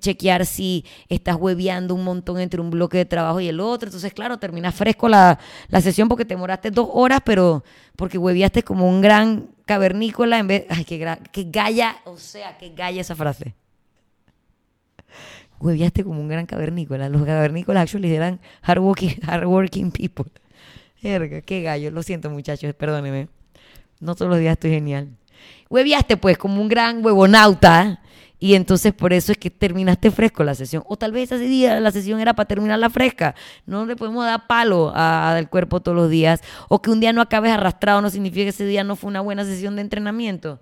Chequear 0.00 0.44
si 0.44 0.84
estás 1.08 1.36
hueveando 1.36 1.94
un 1.94 2.04
montón 2.04 2.38
entre 2.38 2.60
un 2.60 2.70
bloque 2.70 2.98
de 2.98 3.06
trabajo 3.06 3.40
y 3.40 3.48
el 3.48 3.58
otro. 3.58 3.88
Entonces, 3.88 4.12
claro, 4.12 4.38
termina 4.38 4.70
fresco 4.70 5.08
la, 5.08 5.38
la 5.68 5.80
sesión 5.80 6.08
porque 6.08 6.26
te 6.26 6.34
demoraste 6.34 6.70
dos 6.70 6.88
horas, 6.92 7.20
pero 7.24 7.64
porque 7.96 8.18
hueveaste 8.18 8.62
como 8.62 8.86
un 8.86 9.00
gran 9.00 9.48
cavernícola 9.64 10.38
en 10.38 10.46
vez... 10.46 10.66
Ay, 10.68 10.84
qué, 10.84 11.18
qué 11.32 11.46
galla, 11.48 11.96
o 12.04 12.18
sea, 12.18 12.58
qué 12.58 12.68
galla 12.68 13.00
esa 13.00 13.16
frase 13.16 13.54
hueveaste 15.64 16.04
como 16.04 16.20
un 16.20 16.28
gran 16.28 16.46
cavernícola. 16.46 17.08
Los 17.08 17.24
cavernícolas 17.24 17.82
actually 17.82 18.14
eran 18.14 18.38
hardworking, 18.62 19.20
hardworking 19.22 19.90
people. 19.90 20.30
Verga, 21.02 21.40
qué 21.40 21.62
gallo. 21.62 21.90
Lo 21.90 22.02
siento, 22.02 22.30
muchachos, 22.30 22.74
perdónenme. 22.74 23.28
No 24.00 24.14
todos 24.14 24.30
los 24.30 24.38
días 24.38 24.52
estoy 24.52 24.70
genial. 24.70 25.08
Hueviaste, 25.70 26.16
pues, 26.16 26.38
como 26.38 26.60
un 26.60 26.68
gran 26.68 27.04
huevonauta. 27.04 28.00
Y 28.38 28.54
entonces 28.54 28.92
por 28.92 29.14
eso 29.14 29.32
es 29.32 29.38
que 29.38 29.48
terminaste 29.48 30.10
fresco 30.10 30.44
la 30.44 30.54
sesión. 30.54 30.82
O 30.86 30.96
tal 30.96 31.12
vez 31.12 31.32
ese 31.32 31.44
día 31.44 31.80
la 31.80 31.90
sesión 31.90 32.20
era 32.20 32.34
para 32.34 32.46
terminarla 32.46 32.90
fresca. 32.90 33.34
No 33.64 33.86
le 33.86 33.96
podemos 33.96 34.24
dar 34.24 34.46
palo 34.46 34.92
al 34.94 35.48
cuerpo 35.48 35.80
todos 35.80 35.96
los 35.96 36.10
días. 36.10 36.42
O 36.68 36.82
que 36.82 36.90
un 36.90 37.00
día 37.00 37.14
no 37.14 37.22
acabes 37.22 37.52
arrastrado 37.52 38.02
no 38.02 38.10
significa 38.10 38.44
que 38.44 38.50
ese 38.50 38.66
día 38.66 38.84
no 38.84 38.96
fue 38.96 39.08
una 39.08 39.22
buena 39.22 39.44
sesión 39.44 39.76
de 39.76 39.82
entrenamiento. 39.82 40.60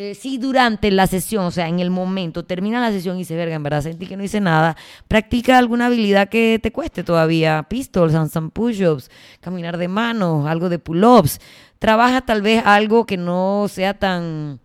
Eh, 0.00 0.14
si 0.14 0.38
durante 0.38 0.92
la 0.92 1.08
sesión, 1.08 1.46
o 1.46 1.50
sea, 1.50 1.66
en 1.66 1.80
el 1.80 1.90
momento, 1.90 2.44
termina 2.44 2.80
la 2.80 2.92
sesión 2.92 3.18
y 3.18 3.24
se 3.24 3.34
verga, 3.34 3.56
en 3.56 3.64
verdad 3.64 3.82
sentí 3.82 4.06
que 4.06 4.16
no 4.16 4.22
hice 4.22 4.40
nada, 4.40 4.76
practica 5.08 5.58
alguna 5.58 5.86
habilidad 5.86 6.28
que 6.28 6.60
te 6.62 6.70
cueste 6.70 7.02
todavía, 7.02 7.66
pistols, 7.68 8.12
some 8.30 8.50
push-ups, 8.50 9.10
caminar 9.40 9.76
de 9.76 9.88
manos, 9.88 10.46
algo 10.46 10.68
de 10.68 10.78
pull-ups. 10.78 11.40
Trabaja 11.80 12.20
tal 12.20 12.42
vez 12.42 12.62
algo 12.64 13.06
que 13.06 13.16
no 13.16 13.66
sea 13.68 13.98
tan 13.98 14.60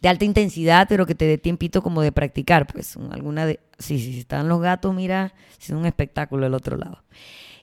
de 0.00 0.08
alta 0.08 0.24
intensidad, 0.24 0.88
pero 0.88 1.06
que 1.06 1.14
te 1.14 1.26
dé 1.26 1.38
tiempito 1.38 1.80
como 1.80 2.02
de 2.02 2.10
practicar, 2.10 2.66
pues 2.66 2.96
alguna 3.12 3.46
de... 3.46 3.60
Sí, 3.78 4.00
sí, 4.00 4.18
están 4.18 4.48
los 4.48 4.60
gatos, 4.60 4.92
mira, 4.92 5.34
es 5.60 5.70
un 5.70 5.86
espectáculo 5.86 6.46
el 6.48 6.54
otro 6.54 6.76
lado. 6.76 7.04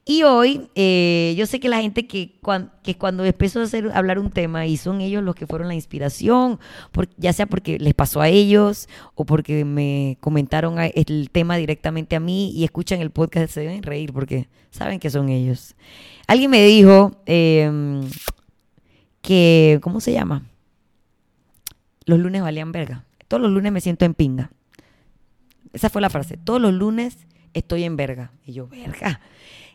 Y 0.10 0.24
hoy, 0.24 0.70
eh, 0.76 1.36
yo 1.38 1.46
sé 1.46 1.60
que 1.60 1.68
la 1.68 1.82
gente 1.82 2.08
que, 2.08 2.40
cuando 2.40 3.26
empezó 3.26 3.62
a 3.62 3.98
hablar 3.98 4.20
un 4.20 4.32
tema 4.32 4.66
y 4.66 4.78
son 4.78 5.02
ellos 5.02 5.22
los 5.22 5.36
que 5.36 5.46
fueron 5.46 5.68
la 5.68 5.76
inspiración, 5.76 6.60
ya 7.18 7.34
sea 7.34 7.46
porque 7.46 7.78
les 7.78 7.94
pasó 7.94 8.22
a 8.22 8.30
ellos 8.30 8.88
o 9.16 9.26
porque 9.26 9.66
me 9.66 10.18
comentaron 10.22 10.78
el 10.80 11.30
tema 11.30 11.58
directamente 11.58 12.16
a 12.16 12.22
mí 12.22 12.52
y 12.52 12.64
escuchan 12.64 13.02
el 13.02 13.12
podcast, 13.12 13.54
se 13.54 13.60
deben 13.60 13.84
reír 13.84 14.14
porque 14.14 14.48
saben 14.72 15.02
que 15.02 15.10
son 15.10 15.28
ellos. 15.28 15.76
Alguien 16.26 16.52
me 16.52 16.64
dijo 16.64 17.22
em, 17.26 18.10
que, 19.22 19.80
¿cómo 19.82 20.00
se 20.00 20.14
llama? 20.14 20.46
Los 22.06 22.20
lunes 22.20 22.42
valían 22.42 22.72
verga. 22.72 23.04
Todos 23.28 23.44
los 23.44 23.52
lunes 23.52 23.74
me 23.74 23.82
siento 23.82 24.06
en 24.06 24.14
pinga. 24.14 24.52
Esa 25.74 25.90
fue 25.90 26.02
la 26.02 26.10
frase. 26.10 26.38
Todos 26.38 26.62
los 26.62 26.74
lunes 26.74 27.28
estoy 27.54 27.84
en 27.84 27.96
verga. 27.96 28.32
Y 28.46 28.54
yo, 28.54 28.68
verga. 28.68 29.22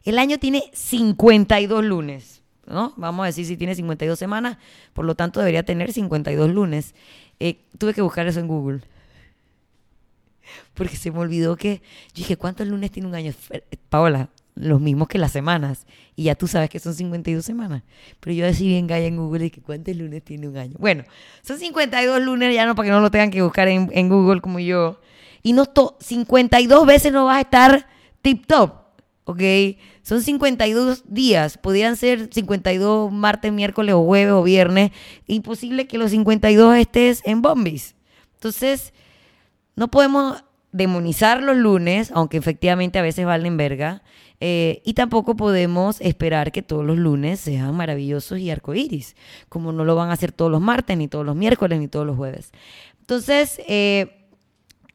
El 0.04 0.18
año 0.18 0.38
tiene 0.38 0.64
52 0.72 1.84
lunes, 1.84 2.42
¿no? 2.66 2.92
Vamos 2.96 3.24
a 3.24 3.26
decir 3.26 3.46
si 3.46 3.56
tiene 3.56 3.74
52 3.74 4.18
semanas, 4.18 4.58
por 4.92 5.04
lo 5.04 5.14
tanto 5.14 5.40
debería 5.40 5.62
tener 5.62 5.92
52 5.92 6.50
lunes. 6.50 6.94
Eh, 7.40 7.58
tuve 7.78 7.94
que 7.94 8.02
buscar 8.02 8.26
eso 8.26 8.40
en 8.40 8.48
Google. 8.48 8.80
Porque 10.74 10.96
se 10.96 11.10
me 11.10 11.18
olvidó 11.18 11.56
que. 11.56 11.82
Yo 12.08 12.18
dije, 12.18 12.36
¿cuántos 12.36 12.66
lunes 12.66 12.90
tiene 12.90 13.08
un 13.08 13.14
año? 13.14 13.32
Paola, 13.88 14.28
los 14.54 14.80
mismos 14.80 15.08
que 15.08 15.18
las 15.18 15.32
semanas. 15.32 15.86
Y 16.16 16.24
ya 16.24 16.34
tú 16.34 16.46
sabes 16.48 16.68
que 16.70 16.78
son 16.78 16.94
52 16.94 17.44
semanas. 17.44 17.82
Pero 18.20 18.34
yo 18.34 18.44
decía 18.44 18.68
bien 18.68 18.86
gaya 18.86 19.06
en 19.06 19.16
Google 19.16 19.46
y 19.46 19.50
que 19.50 19.60
cuántos 19.60 19.96
lunes 19.96 20.22
tiene 20.22 20.48
un 20.48 20.56
año. 20.56 20.74
Bueno, 20.78 21.04
son 21.42 21.58
52 21.58 22.20
lunes, 22.22 22.54
ya 22.54 22.66
no 22.66 22.74
para 22.74 22.88
que 22.88 22.92
no 22.92 23.00
lo 23.00 23.10
tengan 23.10 23.30
que 23.30 23.42
buscar 23.42 23.68
en, 23.68 23.90
en 23.92 24.08
Google 24.08 24.40
como 24.40 24.58
yo. 24.58 25.00
Y 25.42 25.52
no 25.52 25.64
52 25.98 26.86
veces 26.86 27.12
no 27.12 27.26
vas 27.26 27.38
a 27.38 27.40
estar 27.40 27.88
tip 28.22 28.46
top. 28.46 28.82
¿Ok? 29.24 29.40
Son 30.02 30.20
52 30.20 31.04
días, 31.06 31.56
podrían 31.56 31.96
ser 31.96 32.28
52 32.32 33.12
martes, 33.12 33.52
miércoles 33.52 33.94
o 33.94 34.04
jueves 34.04 34.32
o 34.32 34.42
viernes. 34.42 34.90
Imposible 35.26 35.86
que 35.86 35.98
los 35.98 36.10
52 36.10 36.76
estés 36.76 37.22
en 37.24 37.40
bombis. 37.40 37.94
Entonces, 38.34 38.92
no 39.76 39.88
podemos 39.88 40.42
demonizar 40.72 41.42
los 41.42 41.56
lunes, 41.56 42.10
aunque 42.14 42.38
efectivamente 42.38 42.98
a 42.98 43.02
veces 43.02 43.24
valen 43.24 43.56
verga. 43.56 44.02
Eh, 44.40 44.82
y 44.84 44.94
tampoco 44.94 45.36
podemos 45.36 46.00
esperar 46.00 46.50
que 46.50 46.62
todos 46.62 46.84
los 46.84 46.98
lunes 46.98 47.38
sean 47.38 47.76
maravillosos 47.76 48.40
y 48.40 48.50
arcoíris, 48.50 49.14
como 49.48 49.70
no 49.70 49.84
lo 49.84 49.94
van 49.94 50.10
a 50.10 50.14
hacer 50.14 50.32
todos 50.32 50.50
los 50.50 50.60
martes, 50.60 50.96
ni 50.96 51.06
todos 51.06 51.24
los 51.24 51.36
miércoles, 51.36 51.78
ni 51.78 51.86
todos 51.86 52.04
los 52.04 52.16
jueves. 52.16 52.50
Entonces, 52.98 53.60
eh, 53.68 54.21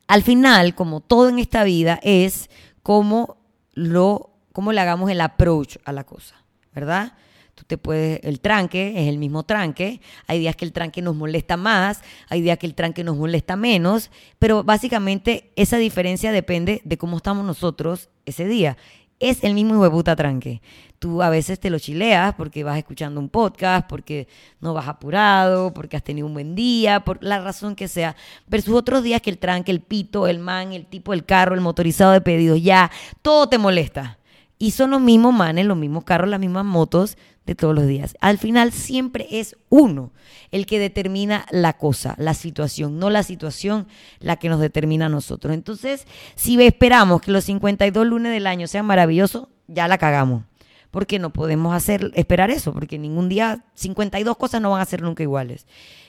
al 0.07 0.23
final, 0.23 0.75
como 0.75 1.01
todo 1.01 1.29
en 1.29 1.39
esta 1.39 1.63
vida, 1.63 1.99
es 2.03 2.49
como 2.81 3.37
lo 3.73 4.31
cómo 4.57 4.73
le 4.73 4.81
hagamos 4.81 5.11
el 5.11 5.21
approach 5.21 5.77
a 5.85 5.91
la 5.91 6.03
cosa, 6.03 6.35
¿verdad? 6.73 7.13
Tú 7.53 7.63
te 7.65 7.77
puedes, 7.77 8.19
el 8.23 8.39
tranque 8.39 8.93
es 8.95 9.07
el 9.07 9.19
mismo 9.19 9.43
tranque, 9.43 10.01
hay 10.25 10.39
días 10.39 10.55
que 10.55 10.65
el 10.65 10.73
tranque 10.73 11.03
nos 11.03 11.15
molesta 11.15 11.57
más, 11.57 12.01
hay 12.27 12.41
días 12.41 12.57
que 12.57 12.65
el 12.65 12.73
tranque 12.73 13.03
nos 13.03 13.17
molesta 13.17 13.55
menos, 13.55 14.09
pero 14.39 14.63
básicamente 14.63 15.51
esa 15.55 15.77
diferencia 15.77 16.31
depende 16.31 16.81
de 16.85 16.97
cómo 16.97 17.17
estamos 17.17 17.45
nosotros 17.45 18.09
ese 18.25 18.47
día. 18.47 18.77
Es 19.19 19.43
el 19.43 19.53
mismo 19.53 19.79
huevuta 19.79 20.15
tranque. 20.15 20.61
Tú 20.99 21.21
a 21.23 21.29
veces 21.29 21.59
te 21.59 21.69
lo 21.69 21.79
chileas 21.79 22.35
porque 22.35 22.63
vas 22.63 22.77
escuchando 22.77 23.19
un 23.19 23.29
podcast, 23.29 23.87
porque 23.87 24.27
no 24.61 24.73
vas 24.73 24.87
apurado, 24.87 25.73
porque 25.73 25.97
has 25.97 26.03
tenido 26.03 26.27
un 26.27 26.33
buen 26.33 26.55
día, 26.55 27.01
por 27.03 27.23
la 27.23 27.39
razón 27.39 27.75
que 27.75 27.87
sea. 27.87 28.15
Versus 28.47 28.75
otros 28.75 29.03
días 29.03 29.21
que 29.21 29.29
el 29.29 29.37
tranque, 29.37 29.71
el 29.71 29.81
pito, 29.81 30.27
el 30.27 30.39
man, 30.39 30.73
el 30.73 30.85
tipo 30.85 31.11
del 31.11 31.25
carro, 31.25 31.55
el 31.55 31.61
motorizado 31.61 32.11
de 32.11 32.21
pedidos, 32.21 32.61
ya, 32.61 32.91
todo 33.21 33.49
te 33.49 33.57
molesta. 33.57 34.17
Y 34.59 34.71
son 34.71 34.91
los 34.91 35.01
mismos 35.01 35.33
manes, 35.33 35.65
los 35.65 35.77
mismos 35.77 36.03
carros, 36.03 36.29
las 36.29 36.39
mismas 36.39 36.65
motos 36.65 37.17
de 37.47 37.55
todos 37.55 37.73
los 37.73 37.87
días. 37.87 38.15
Al 38.19 38.37
final 38.37 38.71
siempre 38.71 39.25
es 39.31 39.55
uno 39.69 40.11
el 40.51 40.65
que 40.65 40.79
determina 40.79 41.45
la 41.49 41.73
cosa, 41.73 42.13
la 42.17 42.33
situación, 42.33 42.99
no 42.99 43.09
la 43.09 43.23
situación 43.23 43.87
la 44.19 44.35
que 44.35 44.49
nos 44.49 44.59
determina 44.59 45.05
a 45.05 45.09
nosotros. 45.09 45.53
Entonces, 45.53 46.05
si 46.35 46.61
esperamos 46.61 47.21
que 47.21 47.31
los 47.31 47.45
52 47.45 48.05
lunes 48.05 48.33
del 48.33 48.47
año 48.47 48.67
sean 48.67 48.85
maravillosos, 48.85 49.47
ya 49.67 49.87
la 49.87 49.97
cagamos. 49.97 50.43
Porque 50.91 51.19
no 51.19 51.31
podemos 51.31 51.75
hacer, 51.75 52.11
esperar 52.15 52.49
eso, 52.49 52.73
porque 52.73 52.97
ningún 52.97 53.29
día, 53.29 53.65
52 53.75 54.37
cosas 54.37 54.61
no 54.61 54.71
van 54.71 54.81
a 54.81 54.85
ser 54.85 55.01
nunca 55.01 55.23
iguales. 55.23 55.67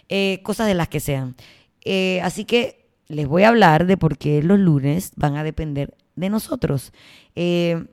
Eh, 0.08 0.40
cosas 0.42 0.66
de 0.66 0.74
las 0.74 0.88
que 0.88 1.00
sean. 1.00 1.36
Eh, 1.84 2.20
así 2.22 2.44
que 2.44 2.88
les 3.08 3.26
voy 3.26 3.44
a 3.44 3.48
hablar 3.48 3.86
de 3.86 3.96
por 3.96 4.18
qué 4.18 4.42
los 4.42 4.58
lunes 4.58 5.12
van 5.16 5.36
a 5.36 5.44
depender 5.44 5.94
de 6.16 6.30
nosotros. 6.30 6.92
Eh, 7.34 7.86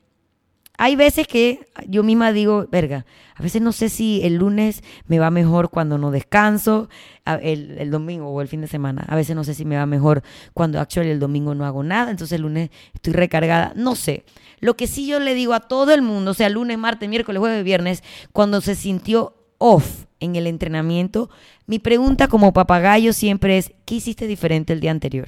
hay 0.77 0.95
veces 0.95 1.27
que 1.27 1.67
yo 1.87 2.03
misma 2.03 2.31
digo, 2.31 2.67
verga, 2.71 3.05
a 3.35 3.43
veces 3.43 3.61
no 3.61 3.71
sé 3.71 3.89
si 3.89 4.21
el 4.23 4.35
lunes 4.35 4.83
me 5.07 5.19
va 5.19 5.29
mejor 5.29 5.69
cuando 5.69 5.97
no 5.97 6.11
descanso, 6.11 6.89
el, 7.25 7.89
domingo 7.91 8.29
o 8.29 8.41
el 8.41 8.47
fin 8.47 8.61
de 8.61 8.67
semana. 8.67 9.05
A 9.07 9.15
veces 9.15 9.35
no 9.35 9.43
sé 9.43 9.53
si 9.53 9.65
me 9.65 9.75
va 9.75 9.85
mejor 9.85 10.23
cuando 10.53 10.79
actually 10.79 11.09
el 11.09 11.19
domingo 11.19 11.55
no 11.55 11.65
hago 11.65 11.83
nada, 11.83 12.11
entonces 12.11 12.35
el 12.35 12.43
lunes 12.43 12.69
estoy 12.93 13.13
recargada. 13.13 13.73
No 13.75 13.95
sé. 13.95 14.25
Lo 14.59 14.75
que 14.77 14.87
sí 14.87 15.05
yo 15.05 15.19
le 15.19 15.33
digo 15.33 15.53
a 15.53 15.59
todo 15.59 15.93
el 15.93 16.01
mundo, 16.01 16.31
o 16.31 16.33
sea, 16.33 16.49
lunes, 16.49 16.77
martes, 16.77 17.09
miércoles, 17.09 17.39
jueves, 17.39 17.63
viernes, 17.63 18.03
cuando 18.31 18.61
se 18.61 18.75
sintió 18.75 19.35
off 19.57 20.05
en 20.19 20.35
el 20.35 20.47
entrenamiento, 20.47 21.29
mi 21.67 21.79
pregunta 21.79 22.27
como 22.27 22.53
papagayo 22.53 23.13
siempre 23.13 23.57
es, 23.57 23.73
¿qué 23.85 23.95
hiciste 23.95 24.27
diferente 24.27 24.73
el 24.73 24.79
día 24.79 24.91
anterior? 24.91 25.27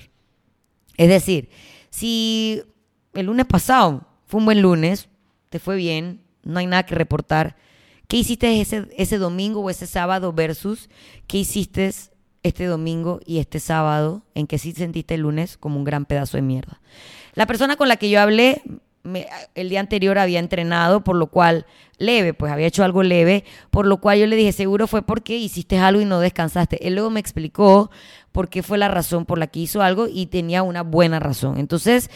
Es 0.96 1.10
decir, 1.10 1.50
si 1.90 2.64
el 3.14 3.28
lunes 3.28 3.46
pasado 3.46 4.08
fue 4.26 4.40
un 4.40 4.46
buen 4.46 4.62
lunes, 4.62 5.10
te 5.50 5.60
fue 5.60 5.76
bien, 5.76 6.22
no 6.44 6.60
hay 6.60 6.68
nada 6.68 6.86
que 6.86 6.96
reportar. 6.96 7.56
¿Qué 8.08 8.18
hiciste 8.18 8.62
ese, 8.62 8.88
ese 8.98 9.18
domingo 9.18 9.62
o 9.62 9.70
ese 9.70 9.88
sábado 9.88 10.34
versus 10.34 10.90
qué 11.28 11.40
hiciste 11.40 11.92
este 12.44 12.66
domingo 12.66 13.20
y 13.26 13.40
este 13.40 13.60
sábado 13.60 14.24
en 14.34 14.48
que 14.48 14.58
sí 14.58 14.72
sentiste 14.72 15.16
el 15.16 15.22
lunes 15.22 15.58
como 15.58 15.78
un 15.78 15.84
gran 15.84 16.06
pedazo 16.06 16.38
de 16.38 16.44
mierda? 16.44 16.80
La 17.34 17.46
persona 17.46 17.76
con 17.76 17.88
la 17.88 17.98
que 17.98 18.10
yo 18.10 18.22
hablé 18.22 18.62
el 19.56 19.70
día 19.70 19.80
anterior 19.80 20.18
había 20.18 20.40
entrenado, 20.40 21.04
por 21.04 21.16
lo 21.16 21.28
cual 21.28 21.66
leve, 21.98 22.34
pues 22.34 22.52
había 22.52 22.68
hecho 22.68 22.84
algo 22.84 23.04
leve, 23.04 23.44
por 23.72 23.86
lo 23.86 23.98
cual 23.98 24.20
yo 24.20 24.28
le 24.28 24.36
dije, 24.36 24.52
seguro 24.52 24.88
fue 24.88 25.02
porque 25.02 25.38
hiciste 25.38 25.78
algo 25.78 26.02
y 26.02 26.06
no 26.06 26.20
descansaste. 26.20 26.86
Él 26.88 26.96
luego 26.96 27.10
me 27.10 27.20
explicó 27.20 27.90
por 28.32 28.50
qué 28.50 28.64
fue 28.64 28.78
la 28.78 28.88
razón 28.88 29.26
por 29.26 29.38
la 29.38 29.48
que 29.48 29.60
hizo 29.60 29.82
algo 29.82 30.08
y 30.08 30.28
tenía 30.28 30.64
una 30.64 30.84
buena 30.84 31.20
razón. 31.20 31.58
Entonces, 31.58 32.10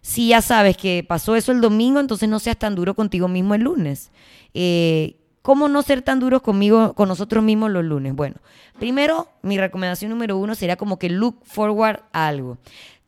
si 0.00 0.28
ya 0.28 0.42
sabes 0.42 0.76
que 0.76 1.04
pasó 1.06 1.36
eso 1.36 1.52
el 1.52 1.60
domingo, 1.60 2.00
entonces 2.00 2.28
no 2.28 2.38
seas 2.38 2.58
tan 2.58 2.74
duro 2.74 2.94
contigo 2.94 3.28
mismo 3.28 3.54
el 3.54 3.62
lunes. 3.62 4.10
Eh, 4.54 5.16
¿Cómo 5.42 5.68
no 5.68 5.82
ser 5.82 6.02
tan 6.02 6.20
duros 6.20 6.42
conmigo, 6.42 6.94
con 6.94 7.08
nosotros 7.08 7.42
mismos 7.42 7.70
los 7.70 7.84
lunes? 7.84 8.14
Bueno, 8.14 8.36
primero, 8.78 9.28
mi 9.42 9.56
recomendación 9.56 10.10
número 10.10 10.36
uno 10.36 10.54
sería 10.54 10.76
como 10.76 10.98
que 10.98 11.08
look 11.08 11.40
forward 11.44 12.00
a 12.12 12.28
algo. 12.28 12.58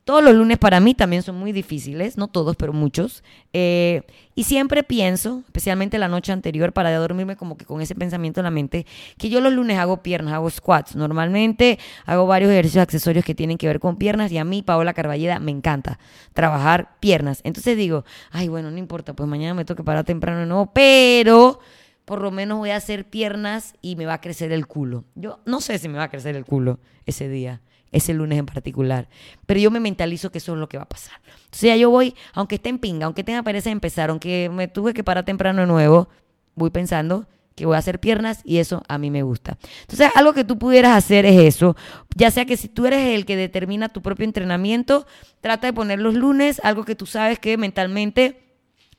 Todos 0.04 0.24
los 0.24 0.34
lunes 0.34 0.58
para 0.58 0.80
mí 0.80 0.94
también 0.94 1.22
son 1.22 1.36
muy 1.36 1.52
difíciles, 1.52 2.16
no 2.16 2.26
todos, 2.26 2.56
pero 2.56 2.72
muchos. 2.72 3.22
Eh, 3.52 4.02
y 4.34 4.44
siempre 4.44 4.82
pienso, 4.82 5.42
especialmente 5.44 5.98
la 5.98 6.08
noche 6.08 6.32
anterior, 6.32 6.72
para 6.72 6.94
dormirme 6.96 7.36
como 7.36 7.56
que 7.56 7.66
con 7.66 7.80
ese 7.82 7.94
pensamiento 7.94 8.40
en 8.40 8.44
la 8.44 8.50
mente, 8.50 8.86
que 9.18 9.28
yo 9.28 9.40
los 9.40 9.52
lunes 9.52 9.78
hago 9.78 10.02
piernas, 10.02 10.34
hago 10.34 10.48
squats. 10.48 10.96
Normalmente 10.96 11.78
hago 12.06 12.26
varios 12.26 12.50
ejercicios 12.50 12.82
accesorios 12.82 13.24
que 13.24 13.34
tienen 13.34 13.58
que 13.58 13.66
ver 13.66 13.78
con 13.78 13.96
piernas 13.96 14.32
y 14.32 14.38
a 14.38 14.44
mí, 14.44 14.62
Paola 14.62 14.94
Carballeda, 14.94 15.38
me 15.38 15.50
encanta 15.50 15.98
trabajar 16.32 16.96
piernas. 16.98 17.40
Entonces 17.44 17.76
digo, 17.76 18.04
ay, 18.30 18.48
bueno, 18.48 18.70
no 18.70 18.78
importa, 18.78 19.12
pues 19.12 19.28
mañana 19.28 19.52
me 19.54 19.66
toca 19.66 19.84
parar 19.84 20.04
temprano 20.04 20.40
de 20.40 20.46
nuevo, 20.46 20.72
pero 20.72 21.60
por 22.06 22.22
lo 22.22 22.30
menos 22.30 22.58
voy 22.58 22.70
a 22.70 22.76
hacer 22.76 23.08
piernas 23.08 23.74
y 23.82 23.96
me 23.96 24.06
va 24.06 24.14
a 24.14 24.20
crecer 24.20 24.50
el 24.50 24.66
culo. 24.66 25.04
Yo 25.14 25.40
no 25.44 25.60
sé 25.60 25.78
si 25.78 25.88
me 25.88 25.98
va 25.98 26.04
a 26.04 26.10
crecer 26.10 26.34
el 26.36 26.46
culo 26.46 26.80
ese 27.04 27.28
día 27.28 27.60
ese 27.92 28.14
lunes 28.14 28.38
en 28.38 28.46
particular. 28.46 29.08
Pero 29.46 29.60
yo 29.60 29.70
me 29.70 29.80
mentalizo 29.80 30.30
que 30.30 30.38
eso 30.38 30.52
es 30.54 30.58
lo 30.58 30.68
que 30.68 30.76
va 30.76 30.84
a 30.84 30.88
pasar. 30.88 31.20
O 31.52 31.56
sea, 31.56 31.76
yo 31.76 31.90
voy, 31.90 32.14
aunque 32.32 32.56
esté 32.56 32.68
en 32.68 32.78
pinga, 32.78 33.06
aunque 33.06 33.24
tenga 33.24 33.42
pereza 33.42 33.70
de 33.70 33.72
empezar, 33.72 34.10
aunque 34.10 34.50
me 34.52 34.68
tuve 34.68 34.94
que 34.94 35.04
parar 35.04 35.24
temprano 35.24 35.62
de 35.62 35.66
nuevo, 35.66 36.08
voy 36.54 36.70
pensando 36.70 37.26
que 37.54 37.66
voy 37.66 37.74
a 37.74 37.78
hacer 37.78 38.00
piernas 38.00 38.40
y 38.44 38.58
eso 38.58 38.82
a 38.88 38.96
mí 38.96 39.10
me 39.10 39.22
gusta. 39.22 39.58
Entonces, 39.82 40.10
algo 40.14 40.32
que 40.32 40.44
tú 40.44 40.58
pudieras 40.58 40.96
hacer 40.96 41.26
es 41.26 41.38
eso. 41.40 41.76
Ya 42.14 42.30
sea 42.30 42.46
que 42.46 42.56
si 42.56 42.68
tú 42.68 42.86
eres 42.86 43.14
el 43.14 43.26
que 43.26 43.36
determina 43.36 43.88
tu 43.88 44.00
propio 44.00 44.24
entrenamiento, 44.24 45.06
trata 45.40 45.66
de 45.66 45.72
poner 45.72 45.98
los 45.98 46.14
lunes, 46.14 46.60
algo 46.64 46.84
que 46.84 46.94
tú 46.94 47.06
sabes 47.06 47.38
que 47.38 47.58
mentalmente 47.58 48.40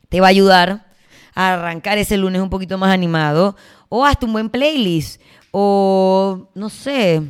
te 0.10 0.20
va 0.22 0.28
a 0.28 0.30
ayudar 0.30 0.92
a 1.34 1.54
arrancar 1.54 1.98
ese 1.98 2.18
lunes 2.18 2.42
un 2.42 2.50
poquito 2.50 2.78
más 2.78 2.94
animado. 2.94 3.56
O 3.90 4.06
hasta 4.06 4.26
un 4.26 4.34
buen 4.34 4.50
playlist. 4.50 5.22
O, 5.52 6.50
no 6.54 6.70
sé, 6.70 7.22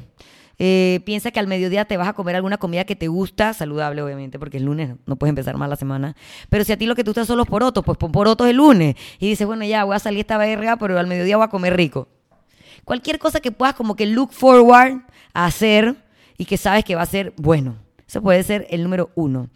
Eh, 0.64 1.00
piensa 1.06 1.32
que 1.32 1.40
al 1.40 1.48
mediodía 1.48 1.86
te 1.86 1.98
vas 1.98 2.08
a 2.08 2.14
comer 2.14 2.36
alguna 2.36 2.60
comida 2.60 2.84
que 2.84 2.96
te 2.96 3.08
gusta, 3.08 3.52
saludable 3.52 4.04
obviamente, 4.04 4.38
porque 4.38 4.58
el 4.58 4.66
lunes 4.66 4.96
no 5.08 5.16
puedes 5.16 5.32
empezar 5.32 5.58
mal 5.58 5.72
la 5.72 5.76
semana. 5.76 6.16
Pero 6.50 6.64
si 6.64 6.72
a 6.72 6.78
ti 6.78 6.86
lo 6.86 6.94
que 6.94 7.04
te 7.04 7.10
gusta 7.10 7.26
son 7.26 7.40
los 7.40 7.48
porotos, 7.48 7.84
pues 7.84 7.98
pon 7.98 8.12
porotos 8.12 8.48
el 8.48 8.58
lunes. 8.58 8.96
Y 9.18 9.30
dices, 9.30 9.48
bueno, 9.48 9.66
ya 9.66 9.86
voy 9.86 9.96
a 9.96 10.00
salir 10.00 10.20
esta 10.20 10.38
verga, 10.38 10.78
pero 10.78 11.00
al 11.00 11.08
mediodía 11.08 11.36
voy 11.36 11.46
a 11.46 11.48
comer 11.48 11.76
rico. 11.76 12.10
Cualquier 12.86 13.18
cosa 13.18 13.40
que 13.40 13.52
puedas 13.52 13.74
como 13.74 13.96
que 13.96 14.06
look 14.06 14.34
forward 14.34 15.02
a 15.34 15.46
hacer 15.46 15.96
y 16.38 16.46
que 16.46 16.58
sabes 16.58 16.86
que 16.86 16.94
va 16.94 17.02
a 17.02 17.08
ser 17.08 17.34
bueno. 17.38 17.78
Eso 18.08 18.22
puede 18.22 18.44
ser 18.44 18.68
el 18.70 18.84
número 18.84 19.10
uno. 19.16 19.50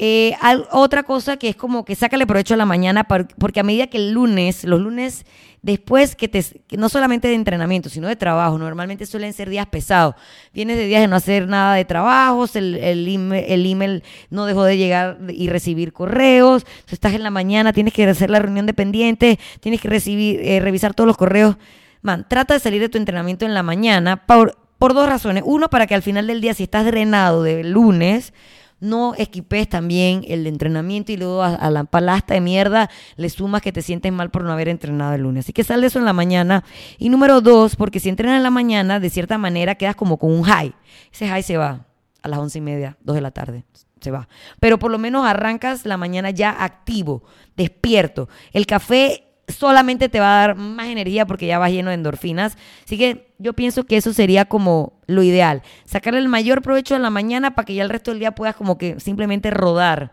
Eh, 0.00 0.36
otra 0.70 1.02
cosa 1.02 1.36
que 1.38 1.48
es 1.48 1.56
como 1.56 1.84
que 1.84 1.96
sácale 1.96 2.26
provecho 2.26 2.54
a 2.54 2.56
la 2.56 2.66
mañana, 2.66 3.04
porque 3.04 3.60
a 3.60 3.64
medida 3.64 3.88
que 3.88 3.96
el 3.96 4.12
lunes, 4.12 4.62
los 4.62 4.80
lunes 4.80 5.24
después 5.62 6.14
que 6.14 6.28
te, 6.28 6.44
no 6.76 6.88
solamente 6.88 7.26
de 7.26 7.34
entrenamiento, 7.34 7.88
sino 7.88 8.06
de 8.06 8.14
trabajo, 8.14 8.58
normalmente 8.58 9.06
suelen 9.06 9.32
ser 9.32 9.50
días 9.50 9.66
pesados. 9.66 10.14
Vienes 10.54 10.76
de 10.76 10.86
días 10.86 11.00
de 11.00 11.08
no 11.08 11.16
hacer 11.16 11.48
nada 11.48 11.74
de 11.74 11.84
trabajos, 11.84 12.54
el, 12.54 12.76
el, 12.76 13.66
email, 13.66 14.04
no 14.30 14.46
dejó 14.46 14.64
de 14.64 14.76
llegar 14.76 15.18
y 15.28 15.48
recibir 15.48 15.92
correos, 15.92 16.64
estás 16.88 17.14
en 17.14 17.24
la 17.24 17.30
mañana, 17.30 17.72
tienes 17.72 17.92
que 17.92 18.06
hacer 18.06 18.30
la 18.30 18.38
reunión 18.38 18.66
de 18.66 18.74
pendientes, 18.74 19.38
tienes 19.60 19.80
que 19.80 19.88
recibir, 19.88 20.40
eh, 20.42 20.60
revisar 20.60 20.94
todos 20.94 21.08
los 21.08 21.16
correos. 21.16 21.56
Man, 22.02 22.24
trata 22.28 22.54
de 22.54 22.60
salir 22.60 22.80
de 22.80 22.88
tu 22.88 22.98
entrenamiento 22.98 23.44
en 23.44 23.54
la 23.54 23.64
mañana 23.64 24.24
por, 24.26 24.56
por 24.78 24.94
dos 24.94 25.08
razones. 25.08 25.42
Uno, 25.44 25.68
para 25.68 25.88
que 25.88 25.96
al 25.96 26.02
final 26.02 26.28
del 26.28 26.40
día, 26.40 26.54
si 26.54 26.62
estás 26.62 26.86
drenado 26.86 27.42
de 27.42 27.64
lunes, 27.64 28.32
no 28.80 29.14
equipes 29.16 29.68
también 29.68 30.24
el 30.28 30.46
entrenamiento 30.46 31.12
y 31.12 31.16
luego 31.16 31.42
a, 31.42 31.70
la 31.70 31.84
palasta 31.84 32.34
de 32.34 32.40
mierda 32.40 32.90
le 33.16 33.28
sumas 33.28 33.62
que 33.62 33.72
te 33.72 33.82
sientes 33.82 34.12
mal 34.12 34.30
por 34.30 34.44
no 34.44 34.52
haber 34.52 34.68
entrenado 34.68 35.14
el 35.14 35.22
lunes. 35.22 35.44
Así 35.44 35.52
que 35.52 35.64
sal 35.64 35.80
de 35.80 35.88
eso 35.88 35.98
en 35.98 36.04
la 36.04 36.12
mañana. 36.12 36.64
Y 36.98 37.08
número 37.08 37.40
dos, 37.40 37.76
porque 37.76 38.00
si 38.00 38.08
entrenas 38.08 38.36
en 38.36 38.42
la 38.42 38.50
mañana, 38.50 39.00
de 39.00 39.10
cierta 39.10 39.38
manera 39.38 39.74
quedas 39.74 39.96
como 39.96 40.18
con 40.18 40.32
un 40.32 40.42
high. 40.42 40.74
Ese 41.12 41.28
high 41.28 41.42
se 41.42 41.56
va 41.56 41.86
a 42.22 42.28
las 42.28 42.38
once 42.38 42.58
y 42.58 42.62
media, 42.62 42.96
dos 43.02 43.14
de 43.14 43.22
la 43.22 43.30
tarde. 43.30 43.64
Se 44.00 44.10
va. 44.10 44.28
Pero 44.60 44.78
por 44.78 44.90
lo 44.90 44.98
menos 44.98 45.26
arrancas 45.26 45.84
la 45.84 45.96
mañana 45.96 46.30
ya 46.30 46.50
activo, 46.50 47.24
despierto. 47.56 48.28
El 48.52 48.66
café 48.66 49.27
solamente 49.48 50.08
te 50.08 50.20
va 50.20 50.34
a 50.34 50.46
dar 50.46 50.56
más 50.56 50.88
energía 50.88 51.26
porque 51.26 51.46
ya 51.46 51.58
vas 51.58 51.70
lleno 51.70 51.90
de 51.90 51.94
endorfinas. 51.94 52.56
Así 52.84 52.98
que 52.98 53.32
yo 53.38 53.54
pienso 53.54 53.84
que 53.84 53.96
eso 53.96 54.12
sería 54.12 54.44
como 54.44 54.94
lo 55.06 55.22
ideal. 55.22 55.62
Sacarle 55.84 56.20
el 56.20 56.28
mayor 56.28 56.62
provecho 56.62 56.94
en 56.96 57.02
la 57.02 57.10
mañana 57.10 57.54
para 57.54 57.66
que 57.66 57.74
ya 57.74 57.82
el 57.82 57.90
resto 57.90 58.10
del 58.10 58.20
día 58.20 58.34
puedas 58.34 58.56
como 58.56 58.78
que 58.78 59.00
simplemente 59.00 59.50
rodar 59.50 60.12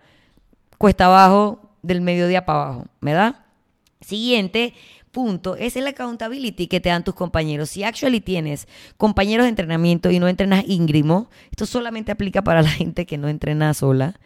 cuesta 0.77 1.05
abajo 1.05 1.71
del 1.81 2.01
mediodía 2.01 2.45
para 2.45 2.63
abajo, 2.63 2.85
¿verdad? 3.01 3.35
Siguiente 4.01 4.73
punto 5.11 5.55
es 5.55 5.77
el 5.77 5.87
accountability 5.87 6.67
que 6.67 6.81
te 6.81 6.89
dan 6.89 7.03
tus 7.03 7.15
compañeros. 7.15 7.69
Si 7.69 7.83
actually 7.83 8.19
tienes 8.19 8.67
compañeros 8.97 9.45
de 9.45 9.49
entrenamiento 9.49 10.11
y 10.11 10.19
no 10.19 10.27
entrenas 10.27 10.65
íngrimo, 10.67 11.29
esto 11.51 11.65
solamente 11.65 12.11
aplica 12.11 12.43
para 12.43 12.61
la 12.61 12.69
gente 12.69 13.05
que 13.05 13.17
no 13.17 13.29
entrena 13.29 13.73
sola, 13.73 14.19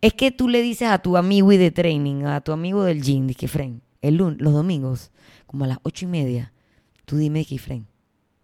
es 0.00 0.14
que 0.14 0.30
tú 0.30 0.48
le 0.48 0.62
dices 0.62 0.88
a 0.88 0.98
tu 0.98 1.16
amigo 1.16 1.50
de 1.50 1.72
training, 1.72 2.24
a 2.24 2.40
tu 2.40 2.52
amigo 2.52 2.84
del 2.84 3.02
gym, 3.02 3.28
que 3.34 3.48
friend, 3.48 3.80
el 4.08 4.16
lunes, 4.16 4.40
los 4.40 4.52
domingos, 4.52 5.10
como 5.46 5.64
a 5.64 5.68
las 5.68 5.78
ocho 5.82 6.04
y 6.04 6.08
media, 6.08 6.52
tú 7.04 7.16
dime, 7.16 7.44
Kifren, 7.44 7.86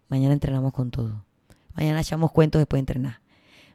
mañana 0.07 0.33
entrenamos 0.33 0.73
con 0.73 0.91
todo. 0.91 1.25
Mañana 1.75 2.01
echamos 2.01 2.31
cuentos 2.31 2.59
después 2.59 2.77
de 2.77 2.81
entrenar. 2.81 3.19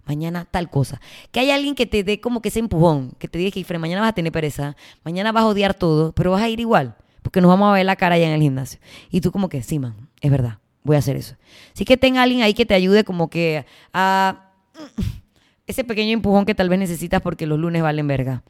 Mañana 0.07 0.47
tal 0.51 0.71
cosa. 0.71 1.01
Que 1.31 1.41
hay 1.41 1.51
alguien 1.51 1.75
que 1.75 1.87
te 1.87 2.03
dé 2.03 2.21
como 2.21 2.41
que 2.43 2.49
ese 2.49 2.59
empujón, 2.59 3.13
que 3.19 3.29
te 3.29 3.39
diga, 3.39 3.51
Kifren, 3.51 3.81
mañana 3.81 4.01
vas 4.01 4.11
a 4.11 4.15
tener 4.15 4.33
pereza, 4.33 4.77
mañana 5.05 5.33
vas 5.33 5.45
a 5.45 5.47
odiar 5.47 5.75
todo, 5.75 6.13
pero 6.13 6.33
vas 6.33 6.43
a 6.43 6.49
ir 6.49 6.61
igual, 6.61 6.97
porque 7.23 7.41
nos 7.41 7.49
vamos 7.49 7.69
a 7.69 7.73
ver 7.73 7.87
la 7.87 7.97
cara 7.97 8.17
allá 8.17 8.27
en 8.27 8.33
el 8.33 8.41
gimnasio. 8.41 8.81
Y 9.11 9.21
tú 9.21 9.31
como 9.31 9.49
que, 9.49 9.63
sí, 9.63 9.79
man, 9.79 10.09
es 10.21 10.31
verdad, 10.31 10.59
voy 10.83 10.97
a 10.97 11.01
hacer 11.01 11.17
eso. 11.17 11.37
Así 11.75 11.85
que 11.85 11.97
tenga 11.97 12.23
alguien 12.23 12.43
ahí 12.43 12.55
que 12.55 12.67
te 12.67 12.75
ayude 12.75 13.05
como 13.05 13.29
que 13.29 13.67
a 13.93 14.51
ese 15.67 15.85
pequeño 15.85 16.13
empujón 16.13 16.47
que 16.47 16.55
tal 16.55 16.69
vez 16.69 16.79
necesitas 16.79 17.21
porque 17.21 17.47
los 17.47 17.59
lunes 17.59 17.83
valen 17.83 18.07
verga. 18.09 18.43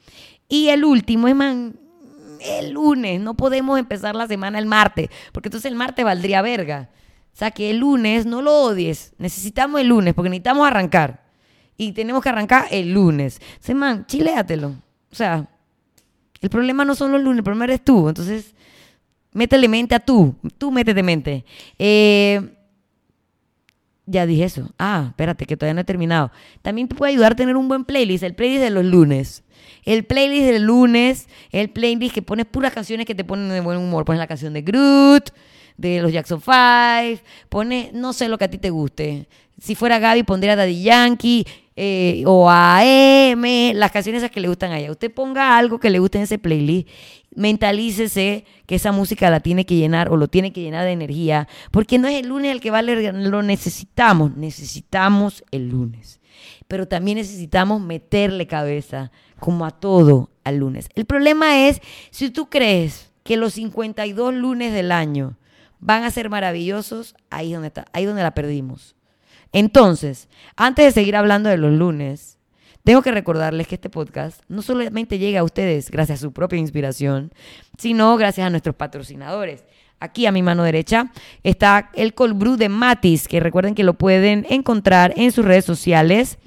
Y 0.48 0.68
el 0.68 0.84
último 0.84 1.28
es, 1.28 1.34
man, 1.34 1.78
el 2.42 2.72
lunes, 2.72 3.20
no 3.20 3.34
podemos 3.34 3.78
empezar 3.78 4.14
la 4.14 4.26
semana 4.26 4.58
el 4.58 4.66
martes, 4.66 5.08
porque 5.32 5.48
entonces 5.48 5.70
el 5.70 5.76
martes 5.76 6.04
valdría 6.04 6.42
verga. 6.42 6.90
O 7.32 7.36
sea, 7.36 7.50
que 7.50 7.70
el 7.70 7.78
lunes 7.78 8.26
no 8.26 8.42
lo 8.42 8.54
odies, 8.64 9.12
necesitamos 9.18 9.80
el 9.80 9.88
lunes, 9.88 10.14
porque 10.14 10.30
necesitamos 10.30 10.66
arrancar. 10.66 11.24
Y 11.76 11.92
tenemos 11.92 12.22
que 12.22 12.28
arrancar 12.28 12.66
el 12.70 12.92
lunes. 12.92 13.40
Se 13.58 13.74
man, 13.74 14.04
chiléatelo. 14.06 14.68
O 15.10 15.14
sea, 15.14 15.48
el 16.40 16.50
problema 16.50 16.84
no 16.84 16.94
son 16.94 17.12
los 17.12 17.22
lunes, 17.22 17.38
el 17.38 17.44
problema 17.44 17.64
eres 17.64 17.82
tú. 17.82 18.08
Entonces, 18.08 18.54
métele 19.32 19.68
mente 19.68 19.94
a 19.94 20.00
tú. 20.00 20.34
Tú 20.58 20.70
métete 20.70 21.02
mente. 21.02 21.44
Eh, 21.78 22.54
ya 24.06 24.26
dije 24.26 24.44
eso. 24.44 24.70
Ah, 24.78 25.06
espérate, 25.08 25.46
que 25.46 25.56
todavía 25.56 25.74
no 25.74 25.80
he 25.80 25.84
terminado. 25.84 26.32
También 26.62 26.88
te 26.88 26.94
puede 26.94 27.12
ayudar 27.12 27.32
a 27.32 27.36
tener 27.36 27.56
un 27.56 27.68
buen 27.68 27.84
playlist, 27.84 28.24
el 28.24 28.34
playlist 28.34 28.62
de 28.62 28.70
los 28.70 28.84
lunes. 28.84 29.44
El 29.84 30.04
playlist 30.04 30.46
del 30.46 30.64
lunes, 30.64 31.28
el 31.50 31.70
playlist 31.70 32.14
que 32.14 32.22
pones 32.22 32.46
puras 32.46 32.72
canciones 32.72 33.06
que 33.06 33.14
te 33.14 33.24
ponen 33.24 33.48
de 33.48 33.60
buen 33.60 33.78
humor. 33.78 34.04
Pones 34.04 34.18
la 34.18 34.26
canción 34.26 34.52
de 34.52 34.62
Groot, 34.62 35.30
de 35.76 36.02
los 36.02 36.12
Jackson 36.12 36.40
5, 36.40 37.22
pones, 37.48 37.92
no 37.92 38.12
sé 38.12 38.28
lo 38.28 38.36
que 38.38 38.44
a 38.44 38.50
ti 38.50 38.58
te 38.58 38.70
guste. 38.70 39.28
Si 39.58 39.74
fuera 39.74 39.98
Gaby, 39.98 40.22
pondría 40.22 40.56
Daddy 40.56 40.82
Yankee 40.82 41.46
eh, 41.76 42.22
o 42.26 42.50
AM, 42.50 43.42
las 43.74 43.90
canciones 43.90 44.22
esas 44.22 44.30
que 44.30 44.40
le 44.40 44.48
gustan 44.48 44.72
a 44.72 44.78
ella. 44.78 44.90
Usted 44.90 45.10
ponga 45.10 45.56
algo 45.56 45.80
que 45.80 45.88
le 45.88 45.98
guste 45.98 46.18
en 46.18 46.24
ese 46.24 46.38
playlist, 46.38 46.88
mentalícese 47.34 48.44
que 48.66 48.74
esa 48.74 48.92
música 48.92 49.30
la 49.30 49.40
tiene 49.40 49.64
que 49.64 49.76
llenar 49.76 50.10
o 50.10 50.16
lo 50.16 50.28
tiene 50.28 50.52
que 50.52 50.60
llenar 50.60 50.84
de 50.84 50.92
energía, 50.92 51.48
porque 51.70 51.98
no 51.98 52.08
es 52.08 52.20
el 52.20 52.28
lunes 52.28 52.52
el 52.52 52.60
que 52.60 52.70
vale, 52.70 53.12
lo 53.12 53.42
necesitamos, 53.42 54.36
necesitamos 54.36 55.44
el 55.50 55.68
lunes. 55.70 56.20
Pero 56.68 56.86
también 56.86 57.18
necesitamos 57.18 57.80
meterle 57.80 58.46
cabeza 58.46 59.10
como 59.40 59.64
a 59.66 59.70
todo 59.70 60.30
al 60.44 60.58
lunes. 60.58 60.88
El 60.94 61.04
problema 61.04 61.66
es, 61.66 61.80
si 62.10 62.30
tú 62.30 62.48
crees 62.48 63.10
que 63.24 63.36
los 63.36 63.54
52 63.54 64.34
lunes 64.34 64.72
del 64.72 64.92
año 64.92 65.36
van 65.80 66.04
a 66.04 66.10
ser 66.10 66.30
maravillosos, 66.30 67.14
ahí 67.30 67.52
donde 67.52 67.68
está, 67.68 67.86
ahí 67.92 68.04
donde 68.04 68.22
la 68.22 68.34
perdimos. 68.34 68.94
Entonces, 69.52 70.28
antes 70.56 70.84
de 70.84 70.92
seguir 70.92 71.16
hablando 71.16 71.48
de 71.48 71.56
los 71.56 71.72
lunes, 71.72 72.38
tengo 72.84 73.02
que 73.02 73.10
recordarles 73.10 73.66
que 73.66 73.74
este 73.74 73.90
podcast 73.90 74.42
no 74.48 74.62
solamente 74.62 75.18
llega 75.18 75.40
a 75.40 75.44
ustedes 75.44 75.90
gracias 75.90 76.20
a 76.20 76.22
su 76.22 76.32
propia 76.32 76.58
inspiración, 76.58 77.32
sino 77.78 78.16
gracias 78.16 78.46
a 78.46 78.50
nuestros 78.50 78.74
patrocinadores. 78.74 79.64
Aquí 79.98 80.24
a 80.24 80.32
mi 80.32 80.42
mano 80.42 80.62
derecha 80.62 81.12
está 81.42 81.90
el 81.94 82.14
cold 82.14 82.38
brew 82.38 82.56
de 82.56 82.70
Matis, 82.70 83.28
que 83.28 83.38
recuerden 83.38 83.74
que 83.74 83.84
lo 83.84 83.94
pueden 83.94 84.46
encontrar 84.48 85.12
en 85.16 85.30
sus 85.30 85.44
redes 85.44 85.66
sociales 85.66 86.38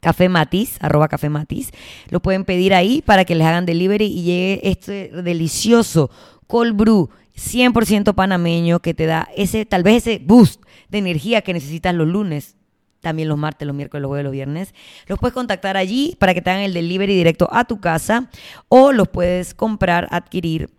Café 0.00 0.28
Matiz, 0.28 0.76
arroba 0.80 1.08
Café 1.08 1.28
Matiz. 1.28 1.70
Lo 2.08 2.20
pueden 2.20 2.44
pedir 2.44 2.74
ahí 2.74 3.02
para 3.02 3.24
que 3.24 3.34
les 3.34 3.46
hagan 3.46 3.66
delivery 3.66 4.06
y 4.06 4.22
llegue 4.22 4.60
este 4.64 5.08
delicioso 5.22 6.10
cold 6.46 6.74
brew 6.74 7.10
100% 7.36 8.14
panameño 8.14 8.80
que 8.80 8.94
te 8.94 9.06
da 9.06 9.28
ese, 9.36 9.64
tal 9.64 9.82
vez 9.82 10.06
ese 10.06 10.22
boost 10.22 10.62
de 10.88 10.98
energía 10.98 11.42
que 11.42 11.52
necesitas 11.52 11.94
los 11.94 12.06
lunes, 12.06 12.56
también 13.00 13.28
los 13.28 13.38
martes, 13.38 13.66
los 13.66 13.74
miércoles, 13.74 14.02
los 14.02 14.08
jueves, 14.08 14.24
los 14.24 14.32
viernes. 14.32 14.74
Los 15.06 15.18
puedes 15.18 15.34
contactar 15.34 15.76
allí 15.76 16.16
para 16.18 16.34
que 16.34 16.42
te 16.42 16.50
hagan 16.50 16.62
el 16.62 16.74
delivery 16.74 17.14
directo 17.14 17.48
a 17.50 17.64
tu 17.64 17.80
casa 17.80 18.28
o 18.68 18.92
los 18.92 19.08
puedes 19.08 19.54
comprar, 19.54 20.08
adquirir, 20.10 20.70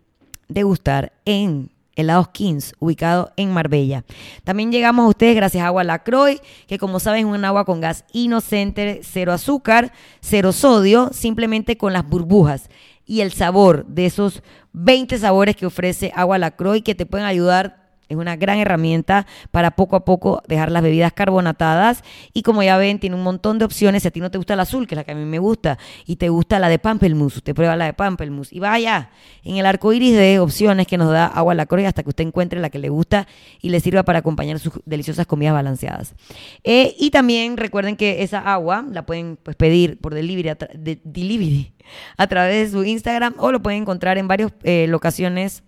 degustar 0.48 1.12
en 1.24 1.70
Helados 1.96 2.28
Kings, 2.28 2.74
ubicado 2.78 3.32
en 3.36 3.52
Marbella. 3.52 4.04
También 4.44 4.72
llegamos 4.72 5.04
a 5.04 5.08
ustedes 5.08 5.36
gracias 5.36 5.62
a 5.62 5.66
Agua 5.66 5.84
Lacroix, 5.84 6.40
que 6.66 6.78
como 6.78 7.00
saben 7.00 7.26
es 7.26 7.34
un 7.34 7.44
agua 7.44 7.64
con 7.64 7.80
gas 7.80 8.04
inocente, 8.12 9.00
cero 9.02 9.32
azúcar, 9.32 9.92
cero 10.20 10.52
sodio, 10.52 11.10
simplemente 11.12 11.76
con 11.76 11.92
las 11.92 12.08
burbujas 12.08 12.68
y 13.06 13.20
el 13.20 13.32
sabor 13.32 13.84
de 13.86 14.06
esos 14.06 14.42
20 14.72 15.18
sabores 15.18 15.56
que 15.56 15.66
ofrece 15.66 16.12
Agua 16.14 16.38
Lacroix 16.38 16.82
que 16.82 16.94
te 16.94 17.06
pueden 17.06 17.26
ayudar 17.26 17.81
es 18.12 18.18
una 18.18 18.36
gran 18.36 18.58
herramienta 18.58 19.26
para 19.50 19.72
poco 19.72 19.96
a 19.96 20.04
poco 20.04 20.42
dejar 20.48 20.70
las 20.70 20.82
bebidas 20.82 21.12
carbonatadas. 21.12 22.04
Y 22.32 22.42
como 22.42 22.62
ya 22.62 22.76
ven, 22.76 22.98
tiene 22.98 23.16
un 23.16 23.22
montón 23.22 23.58
de 23.58 23.64
opciones. 23.64 24.02
Si 24.02 24.08
a 24.08 24.10
ti 24.10 24.20
no 24.20 24.30
te 24.30 24.38
gusta 24.38 24.54
el 24.54 24.60
azul, 24.60 24.86
que 24.86 24.94
es 24.94 24.96
la 24.96 25.04
que 25.04 25.12
a 25.12 25.14
mí 25.14 25.24
me 25.24 25.38
gusta, 25.38 25.78
y 26.06 26.16
te 26.16 26.28
gusta 26.28 26.58
la 26.58 26.68
de 26.68 26.78
Pampelmus, 26.78 27.36
usted 27.36 27.54
prueba 27.54 27.76
la 27.76 27.86
de 27.86 27.92
Pampelmus. 27.92 28.52
Y 28.52 28.60
vaya 28.60 29.10
en 29.44 29.56
el 29.56 29.66
arco 29.66 29.92
iris 29.92 30.14
de 30.16 30.38
opciones 30.38 30.86
que 30.86 30.98
nos 30.98 31.10
da 31.10 31.26
Agua 31.26 31.54
La 31.54 31.66
Croix 31.66 31.86
hasta 31.86 32.02
que 32.02 32.10
usted 32.10 32.24
encuentre 32.24 32.60
la 32.60 32.70
que 32.70 32.78
le 32.78 32.88
gusta 32.88 33.26
y 33.60 33.70
le 33.70 33.80
sirva 33.80 34.02
para 34.04 34.20
acompañar 34.20 34.58
sus 34.58 34.74
deliciosas 34.84 35.26
comidas 35.26 35.54
balanceadas. 35.54 36.14
Eh, 36.64 36.94
y 36.98 37.10
también 37.10 37.56
recuerden 37.56 37.96
que 37.96 38.22
esa 38.22 38.38
agua 38.40 38.84
la 38.90 39.06
pueden 39.06 39.38
pues, 39.42 39.56
pedir 39.56 39.98
por 39.98 40.14
delivery 40.14 40.50
a, 40.50 40.58
delivery 41.04 41.72
a 42.16 42.26
través 42.26 42.72
de 42.72 42.78
su 42.78 42.84
Instagram 42.84 43.34
o 43.38 43.52
lo 43.52 43.62
pueden 43.62 43.82
encontrar 43.82 44.18
en 44.18 44.28
varias 44.28 44.52
eh, 44.62 44.86
locaciones 44.88 45.62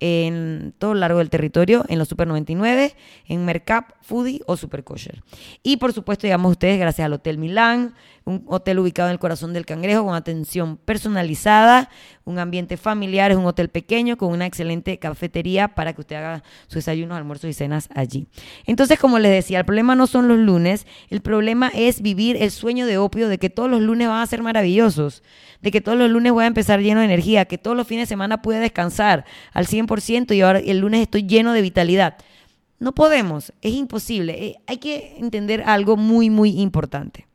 en 0.00 0.74
todo 0.78 0.94
lo 0.94 1.00
largo 1.00 1.18
del 1.18 1.30
territorio, 1.30 1.84
en 1.88 1.98
los 1.98 2.08
Super 2.08 2.26
99, 2.26 2.94
en 3.26 3.44
Mercap, 3.44 3.92
Foodie 4.02 4.40
o 4.46 4.56
Super 4.56 4.84
Kosher. 4.84 5.22
Y 5.62 5.78
por 5.78 5.92
supuesto, 5.92 6.26
llegamos 6.26 6.50
a 6.50 6.52
ustedes 6.52 6.78
gracias 6.78 7.06
al 7.06 7.12
Hotel 7.12 7.38
Milán, 7.38 7.94
un 8.26 8.42
hotel 8.48 8.80
ubicado 8.80 9.08
en 9.08 9.12
el 9.12 9.18
corazón 9.20 9.52
del 9.52 9.64
Cangrejo 9.64 10.04
con 10.04 10.16
atención 10.16 10.76
personalizada, 10.78 11.88
un 12.24 12.40
ambiente 12.40 12.76
familiar, 12.76 13.30
es 13.30 13.36
un 13.36 13.46
hotel 13.46 13.68
pequeño 13.68 14.16
con 14.16 14.32
una 14.32 14.46
excelente 14.46 14.98
cafetería 14.98 15.68
para 15.68 15.92
que 15.92 16.00
usted 16.00 16.16
haga 16.16 16.42
sus 16.66 16.74
desayunos, 16.74 17.16
almuerzos 17.16 17.48
y 17.48 17.52
cenas 17.52 17.88
allí. 17.94 18.26
Entonces, 18.66 18.98
como 18.98 19.20
les 19.20 19.30
decía, 19.30 19.60
el 19.60 19.64
problema 19.64 19.94
no 19.94 20.08
son 20.08 20.26
los 20.26 20.38
lunes, 20.38 20.88
el 21.08 21.20
problema 21.20 21.70
es 21.72 22.02
vivir 22.02 22.36
el 22.42 22.50
sueño 22.50 22.84
de 22.86 22.98
opio 22.98 23.28
de 23.28 23.38
que 23.38 23.48
todos 23.48 23.70
los 23.70 23.80
lunes 23.80 24.08
van 24.08 24.20
a 24.20 24.26
ser 24.26 24.42
maravillosos, 24.42 25.22
de 25.62 25.70
que 25.70 25.80
todos 25.80 25.96
los 25.96 26.10
lunes 26.10 26.32
voy 26.32 26.42
a 26.42 26.48
empezar 26.48 26.80
lleno 26.80 26.98
de 26.98 27.06
energía, 27.06 27.44
que 27.44 27.58
todos 27.58 27.76
los 27.76 27.86
fines 27.86 28.08
de 28.08 28.12
semana 28.12 28.42
pueda 28.42 28.58
descansar 28.58 29.24
al 29.52 29.68
100% 29.68 30.34
y 30.34 30.40
ahora 30.40 30.58
el 30.58 30.78
lunes 30.78 31.00
estoy 31.00 31.22
lleno 31.28 31.52
de 31.52 31.62
vitalidad. 31.62 32.16
No 32.80 32.92
podemos, 32.92 33.52
es 33.62 33.72
imposible. 33.72 34.46
Eh, 34.46 34.56
hay 34.66 34.78
que 34.78 35.14
entender 35.18 35.62
algo 35.64 35.96
muy, 35.96 36.28
muy 36.28 36.60
importante 36.60 37.26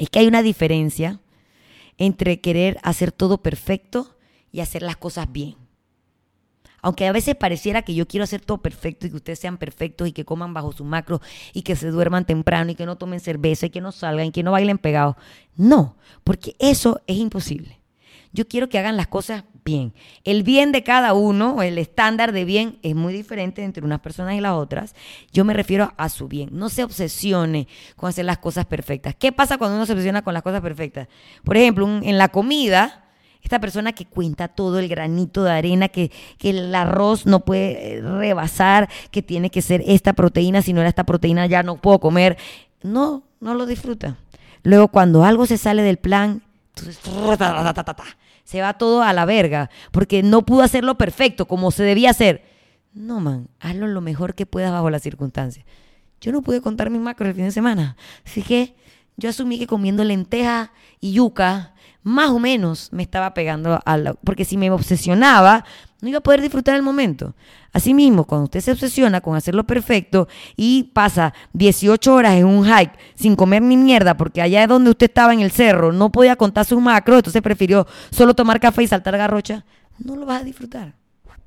es 0.00 0.08
que 0.08 0.18
hay 0.18 0.26
una 0.26 0.42
diferencia 0.42 1.20
entre 1.98 2.40
querer 2.40 2.78
hacer 2.82 3.12
todo 3.12 3.42
perfecto 3.42 4.16
y 4.50 4.60
hacer 4.60 4.80
las 4.80 4.96
cosas 4.96 5.30
bien. 5.30 5.56
Aunque 6.80 7.06
a 7.06 7.12
veces 7.12 7.34
pareciera 7.36 7.82
que 7.82 7.94
yo 7.94 8.08
quiero 8.08 8.24
hacer 8.24 8.40
todo 8.40 8.62
perfecto 8.62 9.06
y 9.06 9.10
que 9.10 9.16
ustedes 9.16 9.38
sean 9.38 9.58
perfectos 9.58 10.08
y 10.08 10.12
que 10.12 10.24
coman 10.24 10.54
bajo 10.54 10.72
su 10.72 10.86
macro 10.86 11.20
y 11.52 11.60
que 11.60 11.76
se 11.76 11.90
duerman 11.90 12.24
temprano 12.24 12.70
y 12.70 12.74
que 12.74 12.86
no 12.86 12.96
tomen 12.96 13.20
cerveza 13.20 13.66
y 13.66 13.70
que 13.70 13.82
no 13.82 13.92
salgan 13.92 14.28
y 14.28 14.32
que 14.32 14.42
no 14.42 14.52
bailen 14.52 14.78
pegados. 14.78 15.16
No, 15.54 15.96
porque 16.24 16.56
eso 16.58 17.02
es 17.06 17.18
imposible. 17.18 17.79
Yo 18.32 18.46
quiero 18.46 18.68
que 18.68 18.78
hagan 18.78 18.96
las 18.96 19.08
cosas 19.08 19.44
bien. 19.64 19.92
El 20.24 20.42
bien 20.42 20.72
de 20.72 20.82
cada 20.82 21.14
uno, 21.14 21.62
el 21.62 21.78
estándar 21.78 22.32
de 22.32 22.44
bien 22.44 22.78
es 22.82 22.94
muy 22.94 23.12
diferente 23.12 23.64
entre 23.64 23.84
unas 23.84 24.00
personas 24.00 24.34
y 24.34 24.40
las 24.40 24.52
otras. 24.52 24.94
Yo 25.32 25.44
me 25.44 25.54
refiero 25.54 25.92
a 25.96 26.08
su 26.08 26.28
bien. 26.28 26.50
No 26.52 26.68
se 26.68 26.84
obsesione 26.84 27.66
con 27.96 28.08
hacer 28.08 28.24
las 28.24 28.38
cosas 28.38 28.66
perfectas. 28.66 29.14
¿Qué 29.18 29.32
pasa 29.32 29.58
cuando 29.58 29.76
uno 29.76 29.86
se 29.86 29.92
obsesiona 29.92 30.22
con 30.22 30.34
las 30.34 30.42
cosas 30.42 30.60
perfectas? 30.60 31.08
Por 31.44 31.56
ejemplo, 31.56 31.86
en 31.86 32.18
la 32.18 32.28
comida, 32.28 33.04
esta 33.42 33.58
persona 33.58 33.92
que 33.92 34.06
cuenta 34.06 34.48
todo 34.48 34.78
el 34.78 34.88
granito 34.88 35.42
de 35.42 35.52
arena, 35.52 35.88
que, 35.88 36.10
que, 36.38 36.50
el 36.50 36.74
arroz 36.74 37.26
no 37.26 37.40
puede 37.40 37.96
eh, 37.96 38.00
rebasar, 38.00 38.88
que 39.10 39.22
tiene 39.22 39.50
que 39.50 39.62
ser 39.62 39.82
esta 39.86 40.12
proteína, 40.12 40.62
si 40.62 40.72
no 40.72 40.80
era 40.80 40.88
esta 40.88 41.04
proteína 41.04 41.46
ya 41.46 41.62
no 41.62 41.76
puedo 41.76 42.00
comer. 42.00 42.36
No, 42.82 43.24
no 43.40 43.54
lo 43.54 43.66
disfruta. 43.66 44.18
Luego 44.62 44.88
cuando 44.88 45.24
algo 45.24 45.46
se 45.46 45.58
sale 45.58 45.82
del 45.82 45.96
plan, 45.96 46.42
entonces 46.74 47.00
se 48.50 48.60
va 48.60 48.74
todo 48.74 49.04
a 49.04 49.12
la 49.12 49.26
verga, 49.26 49.70
porque 49.92 50.24
no 50.24 50.44
pudo 50.44 50.62
hacerlo 50.62 50.98
perfecto 50.98 51.46
como 51.46 51.70
se 51.70 51.84
debía 51.84 52.10
hacer. 52.10 52.42
No, 52.92 53.20
man, 53.20 53.46
hazlo 53.60 53.86
lo 53.86 54.00
mejor 54.00 54.34
que 54.34 54.44
puedas 54.44 54.72
bajo 54.72 54.90
las 54.90 55.02
circunstancias. 55.02 55.64
Yo 56.20 56.32
no 56.32 56.42
pude 56.42 56.60
contar 56.60 56.90
mis 56.90 57.00
macros 57.00 57.28
el 57.28 57.36
fin 57.36 57.44
de 57.44 57.52
semana, 57.52 57.96
así 58.26 58.42
que 58.42 58.74
yo 59.16 59.30
asumí 59.30 59.56
que 59.56 59.68
comiendo 59.68 60.02
lenteja 60.02 60.72
y 60.98 61.12
yuca, 61.12 61.74
más 62.02 62.30
o 62.30 62.38
menos 62.38 62.88
me 62.92 63.02
estaba 63.02 63.34
pegando 63.34 63.80
a 63.84 63.96
la... 63.96 64.14
Porque 64.14 64.44
si 64.44 64.56
me 64.56 64.70
obsesionaba, 64.70 65.64
no 66.00 66.08
iba 66.08 66.18
a 66.18 66.22
poder 66.22 66.40
disfrutar 66.40 66.76
el 66.76 66.82
momento. 66.82 67.34
Asimismo, 67.72 68.24
cuando 68.24 68.44
usted 68.44 68.60
se 68.60 68.72
obsesiona 68.72 69.20
con 69.20 69.36
hacerlo 69.36 69.64
perfecto 69.64 70.28
y 70.56 70.90
pasa 70.94 71.34
18 71.52 72.14
horas 72.14 72.34
en 72.34 72.46
un 72.46 72.64
hike 72.64 72.98
sin 73.14 73.36
comer 73.36 73.62
ni 73.62 73.76
mierda, 73.76 74.16
porque 74.16 74.42
allá 74.42 74.66
donde 74.66 74.90
usted 74.90 75.06
estaba 75.06 75.32
en 75.32 75.40
el 75.40 75.50
cerro 75.50 75.92
no 75.92 76.10
podía 76.10 76.36
contar 76.36 76.64
sus 76.64 76.80
macros, 76.80 77.18
entonces 77.18 77.42
prefirió 77.42 77.86
solo 78.10 78.34
tomar 78.34 78.60
café 78.60 78.82
y 78.82 78.88
saltar 78.88 79.16
garrocha, 79.16 79.64
no 79.98 80.16
lo 80.16 80.26
vas 80.26 80.40
a 80.40 80.44
disfrutar. 80.44 80.94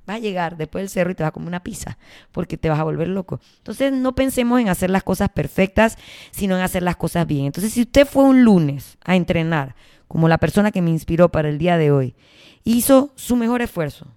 Vas 0.06 0.18
a 0.18 0.20
llegar 0.20 0.58
después 0.58 0.82
del 0.82 0.90
cerro 0.90 1.12
y 1.12 1.16
te 1.16 1.24
vas 1.24 1.30
a 1.30 1.32
comer 1.32 1.48
una 1.48 1.64
pizza, 1.64 1.98
porque 2.34 2.58
te 2.58 2.70
vas 2.70 2.78
a 2.78 2.84
volver 2.84 3.08
loco. 3.08 3.40
Entonces, 3.60 3.94
no 3.94 4.14
pensemos 4.16 4.60
en 4.60 4.68
hacer 4.68 4.90
las 4.90 5.04
cosas 5.04 5.30
perfectas, 5.30 5.98
sino 6.32 6.58
en 6.58 6.62
hacer 6.62 6.84
las 6.84 6.98
cosas 6.98 7.26
bien. 7.26 7.46
Entonces, 7.46 7.72
si 7.72 7.84
usted 7.84 8.06
fue 8.06 8.26
un 8.26 8.44
lunes 8.44 8.98
a 9.06 9.16
entrenar, 9.16 9.76
como 10.08 10.28
la 10.28 10.38
persona 10.38 10.72
que 10.72 10.82
me 10.82 10.92
inspiró 10.92 11.30
para 11.30 11.50
el 11.50 11.58
día 11.58 11.78
de 11.78 11.92
hoy, 11.92 12.16
hizo 12.64 13.12
su 13.16 13.36
mejor 13.36 13.62
esfuerzo, 13.62 14.08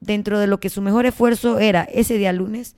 dentro 0.00 0.38
de 0.38 0.46
lo 0.46 0.60
que 0.60 0.70
su 0.70 0.82
mejor 0.82 1.06
esfuerzo 1.06 1.58
era 1.58 1.82
ese 1.84 2.18
día 2.18 2.32
lunes, 2.32 2.76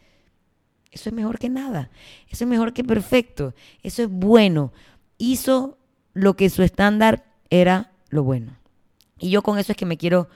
eso 0.91 1.11
es 1.11 1.15
mejor 1.15 1.39
que 1.39 1.49
nada, 1.49 1.91
eso 2.31 2.45
es 2.45 2.49
mejor 2.49 2.73
que 2.73 2.85
perfecto, 2.85 3.55
eso 3.83 4.03
es 4.03 4.09
bueno. 4.09 4.73
Hizo 5.19 5.79
lo 6.15 6.35
que 6.35 6.49
su 6.49 6.63
estándar 6.63 7.25
era 7.51 7.93
lo 8.09 8.23
bueno. 8.23 8.57
Y 9.19 9.31
yo 9.31 9.43
con 9.43 9.59
eso 9.59 9.73
es 9.73 9.77
que 9.77 9.87
me 9.87 9.99
quiero, 9.99 10.29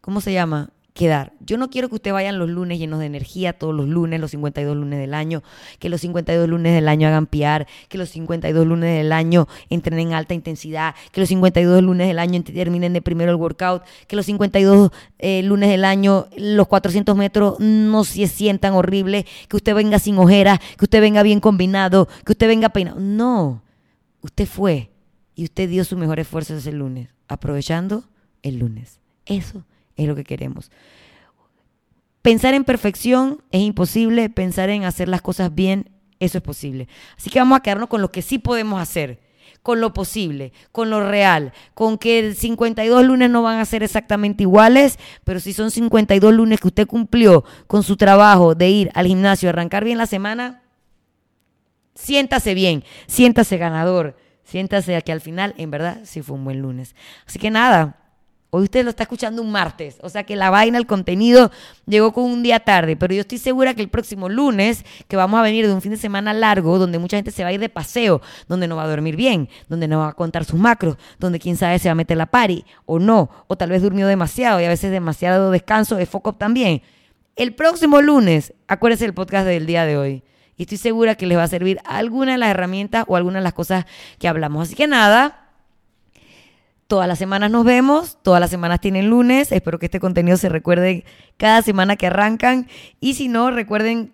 ¿cómo 0.00 0.20
se 0.20 0.32
llama? 0.32 0.70
Quedar. 0.92 1.32
Yo 1.40 1.56
no 1.56 1.70
quiero 1.70 1.88
que 1.88 1.94
ustedes 1.94 2.12
vayan 2.12 2.38
los 2.38 2.50
lunes 2.50 2.78
llenos 2.78 3.00
de 3.00 3.06
energía, 3.06 3.54
todos 3.54 3.74
los 3.74 3.88
lunes, 3.88 4.20
los 4.20 4.30
52 4.32 4.76
lunes 4.76 4.98
del 4.98 5.14
año, 5.14 5.42
que 5.78 5.88
los 5.88 6.00
52 6.02 6.48
lunes 6.48 6.74
del 6.74 6.88
año 6.88 7.08
hagan 7.08 7.26
piar, 7.26 7.66
que 7.88 7.98
los 7.98 8.10
52 8.10 8.66
lunes 8.66 8.98
del 8.98 9.12
año 9.12 9.48
entrenen 9.70 10.08
en 10.08 10.14
alta 10.14 10.34
intensidad, 10.34 10.94
que 11.10 11.20
los 11.20 11.28
52 11.30 11.82
lunes 11.82 12.08
del 12.08 12.18
año 12.18 12.42
terminen 12.42 12.92
de 12.92 13.00
primero 13.00 13.30
el 13.30 13.36
workout, 13.36 13.82
que 14.06 14.16
los 14.16 14.26
52 14.26 14.90
eh, 15.18 15.42
lunes 15.42 15.70
del 15.70 15.84
año 15.84 16.26
los 16.36 16.68
400 16.68 17.16
metros 17.16 17.58
no 17.58 18.04
se 18.04 18.26
sientan 18.26 18.74
horribles, 18.74 19.24
que 19.48 19.56
usted 19.56 19.74
venga 19.74 19.98
sin 19.98 20.18
ojeras, 20.18 20.58
que 20.76 20.84
usted 20.84 21.00
venga 21.00 21.22
bien 21.22 21.40
combinado, 21.40 22.06
que 22.24 22.32
usted 22.32 22.48
venga 22.48 22.68
peinado. 22.68 23.00
No, 23.00 23.62
usted 24.20 24.46
fue 24.46 24.90
y 25.34 25.44
usted 25.44 25.70
dio 25.70 25.84
su 25.84 25.96
mejor 25.96 26.20
esfuerzo 26.20 26.54
ese 26.54 26.72
lunes, 26.72 27.08
aprovechando 27.28 28.04
el 28.42 28.58
lunes. 28.58 29.00
Eso 29.24 29.64
es 30.02 30.08
lo 30.08 30.14
que 30.14 30.24
queremos. 30.24 30.70
Pensar 32.22 32.54
en 32.54 32.64
perfección 32.64 33.42
es 33.50 33.62
imposible, 33.62 34.30
pensar 34.30 34.70
en 34.70 34.84
hacer 34.84 35.08
las 35.08 35.22
cosas 35.22 35.54
bien, 35.54 35.90
eso 36.20 36.38
es 36.38 36.44
posible. 36.44 36.88
Así 37.16 37.30
que 37.30 37.40
vamos 37.40 37.58
a 37.58 37.62
quedarnos 37.62 37.88
con 37.88 38.00
lo 38.00 38.12
que 38.12 38.22
sí 38.22 38.38
podemos 38.38 38.80
hacer, 38.80 39.18
con 39.62 39.80
lo 39.80 39.92
posible, 39.92 40.52
con 40.70 40.88
lo 40.88 41.08
real, 41.08 41.52
con 41.74 41.98
que 41.98 42.34
52 42.34 43.04
lunes 43.04 43.28
no 43.28 43.42
van 43.42 43.58
a 43.58 43.64
ser 43.64 43.82
exactamente 43.82 44.44
iguales, 44.44 44.98
pero 45.24 45.40
si 45.40 45.52
son 45.52 45.72
52 45.72 46.32
lunes 46.32 46.60
que 46.60 46.68
usted 46.68 46.86
cumplió 46.86 47.44
con 47.66 47.82
su 47.82 47.96
trabajo 47.96 48.54
de 48.54 48.70
ir 48.70 48.90
al 48.94 49.06
gimnasio, 49.06 49.48
arrancar 49.48 49.84
bien 49.84 49.98
la 49.98 50.06
semana, 50.06 50.62
siéntase 51.94 52.54
bien, 52.54 52.84
siéntase 53.06 53.56
ganador, 53.56 54.16
siéntase 54.44 55.00
que 55.02 55.12
al 55.12 55.20
final, 55.20 55.54
en 55.58 55.70
verdad, 55.70 56.00
sí 56.04 56.22
fue 56.22 56.36
un 56.36 56.44
buen 56.44 56.60
lunes. 56.60 56.94
Así 57.26 57.38
que 57.38 57.50
nada, 57.50 58.01
Hoy 58.54 58.64
usted 58.64 58.84
lo 58.84 58.90
está 58.90 59.04
escuchando 59.04 59.40
un 59.40 59.50
martes, 59.50 59.96
o 60.02 60.10
sea 60.10 60.24
que 60.24 60.36
la 60.36 60.50
vaina, 60.50 60.76
el 60.76 60.86
contenido 60.86 61.50
llegó 61.86 62.12
con 62.12 62.24
un 62.24 62.42
día 62.42 62.60
tarde, 62.60 62.96
pero 62.96 63.14
yo 63.14 63.22
estoy 63.22 63.38
segura 63.38 63.72
que 63.72 63.80
el 63.80 63.88
próximo 63.88 64.28
lunes, 64.28 64.84
que 65.08 65.16
vamos 65.16 65.40
a 65.40 65.42
venir 65.42 65.66
de 65.66 65.72
un 65.72 65.80
fin 65.80 65.92
de 65.92 65.96
semana 65.96 66.34
largo, 66.34 66.78
donde 66.78 66.98
mucha 66.98 67.16
gente 67.16 67.30
se 67.30 67.44
va 67.44 67.48
a 67.48 67.54
ir 67.54 67.60
de 67.60 67.70
paseo, 67.70 68.20
donde 68.48 68.68
no 68.68 68.76
va 68.76 68.82
a 68.82 68.88
dormir 68.88 69.16
bien, 69.16 69.48
donde 69.70 69.88
no 69.88 70.00
va 70.00 70.08
a 70.08 70.12
contar 70.12 70.44
sus 70.44 70.60
macros, 70.60 70.98
donde 71.18 71.38
quién 71.38 71.56
sabe 71.56 71.78
se 71.78 71.88
va 71.88 71.92
a 71.92 71.94
meter 71.94 72.18
la 72.18 72.26
pari 72.26 72.66
o 72.84 72.98
no, 72.98 73.30
o 73.46 73.56
tal 73.56 73.70
vez 73.70 73.80
durmió 73.80 74.06
demasiado 74.06 74.60
y 74.60 74.64
a 74.64 74.68
veces 74.68 74.90
demasiado 74.90 75.50
descanso 75.50 75.96
de 75.96 76.04
foco 76.04 76.34
también. 76.34 76.82
El 77.36 77.54
próximo 77.54 78.02
lunes, 78.02 78.52
acuérdense 78.68 79.06
del 79.06 79.14
podcast 79.14 79.46
del 79.46 79.64
día 79.64 79.86
de 79.86 79.96
hoy. 79.96 80.24
Y 80.58 80.64
estoy 80.64 80.76
segura 80.76 81.14
que 81.14 81.24
les 81.24 81.38
va 81.38 81.44
a 81.44 81.48
servir 81.48 81.80
alguna 81.86 82.32
de 82.32 82.38
las 82.38 82.50
herramientas 82.50 83.06
o 83.08 83.16
algunas 83.16 83.40
de 83.40 83.44
las 83.44 83.54
cosas 83.54 83.86
que 84.18 84.28
hablamos. 84.28 84.68
Así 84.68 84.74
que 84.74 84.86
nada, 84.86 85.41
Todas 86.92 87.08
las 87.08 87.18
semanas 87.18 87.50
nos 87.50 87.64
vemos, 87.64 88.18
todas 88.20 88.38
las 88.38 88.50
semanas 88.50 88.78
tienen 88.78 89.08
lunes. 89.08 89.50
Espero 89.50 89.78
que 89.78 89.86
este 89.86 89.98
contenido 89.98 90.36
se 90.36 90.50
recuerde 90.50 91.06
cada 91.38 91.62
semana 91.62 91.96
que 91.96 92.08
arrancan. 92.08 92.68
Y 93.00 93.14
si 93.14 93.28
no, 93.28 93.50
recuerden 93.50 94.12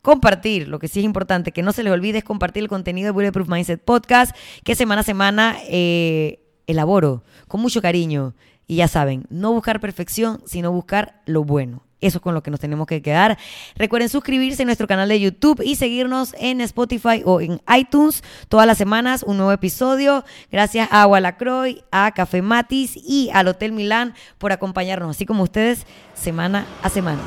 compartir, 0.00 0.68
lo 0.68 0.78
que 0.78 0.86
sí 0.86 1.00
es 1.00 1.04
importante, 1.04 1.50
que 1.50 1.64
no 1.64 1.72
se 1.72 1.82
les 1.82 1.92
olvide 1.92 2.18
es 2.18 2.22
compartir 2.22 2.62
el 2.62 2.68
contenido 2.68 3.06
de 3.06 3.10
Bulletproof 3.10 3.48
Mindset 3.48 3.82
Podcast, 3.82 4.32
que 4.62 4.76
semana 4.76 5.00
a 5.00 5.02
semana 5.02 5.56
eh, 5.66 6.38
elaboro 6.68 7.24
con 7.48 7.62
mucho 7.62 7.82
cariño. 7.82 8.36
Y 8.68 8.76
ya 8.76 8.86
saben, 8.86 9.26
no 9.28 9.50
buscar 9.52 9.80
perfección, 9.80 10.40
sino 10.46 10.70
buscar 10.70 11.22
lo 11.26 11.42
bueno. 11.42 11.82
Eso 12.00 12.18
es 12.18 12.22
con 12.22 12.34
lo 12.34 12.42
que 12.42 12.50
nos 12.50 12.60
tenemos 12.60 12.86
que 12.86 13.02
quedar. 13.02 13.38
Recuerden 13.76 14.08
suscribirse 14.08 14.62
a 14.62 14.66
nuestro 14.66 14.86
canal 14.86 15.08
de 15.08 15.20
YouTube 15.20 15.62
y 15.64 15.76
seguirnos 15.76 16.34
en 16.38 16.60
Spotify 16.60 17.22
o 17.24 17.40
en 17.40 17.60
iTunes 17.76 18.22
todas 18.48 18.66
las 18.66 18.78
semanas, 18.78 19.22
un 19.22 19.36
nuevo 19.36 19.52
episodio. 19.52 20.24
Gracias 20.50 20.88
a 20.90 21.06
Walacroy, 21.06 21.82
a 21.90 22.12
Café 22.12 22.42
Matis 22.42 22.96
y 22.96 23.30
al 23.32 23.48
Hotel 23.48 23.72
Milán 23.72 24.14
por 24.38 24.52
acompañarnos, 24.52 25.10
así 25.10 25.26
como 25.26 25.42
ustedes, 25.42 25.86
semana 26.14 26.66
a 26.82 26.88
semana. 26.88 27.20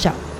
Chao. 0.00 0.37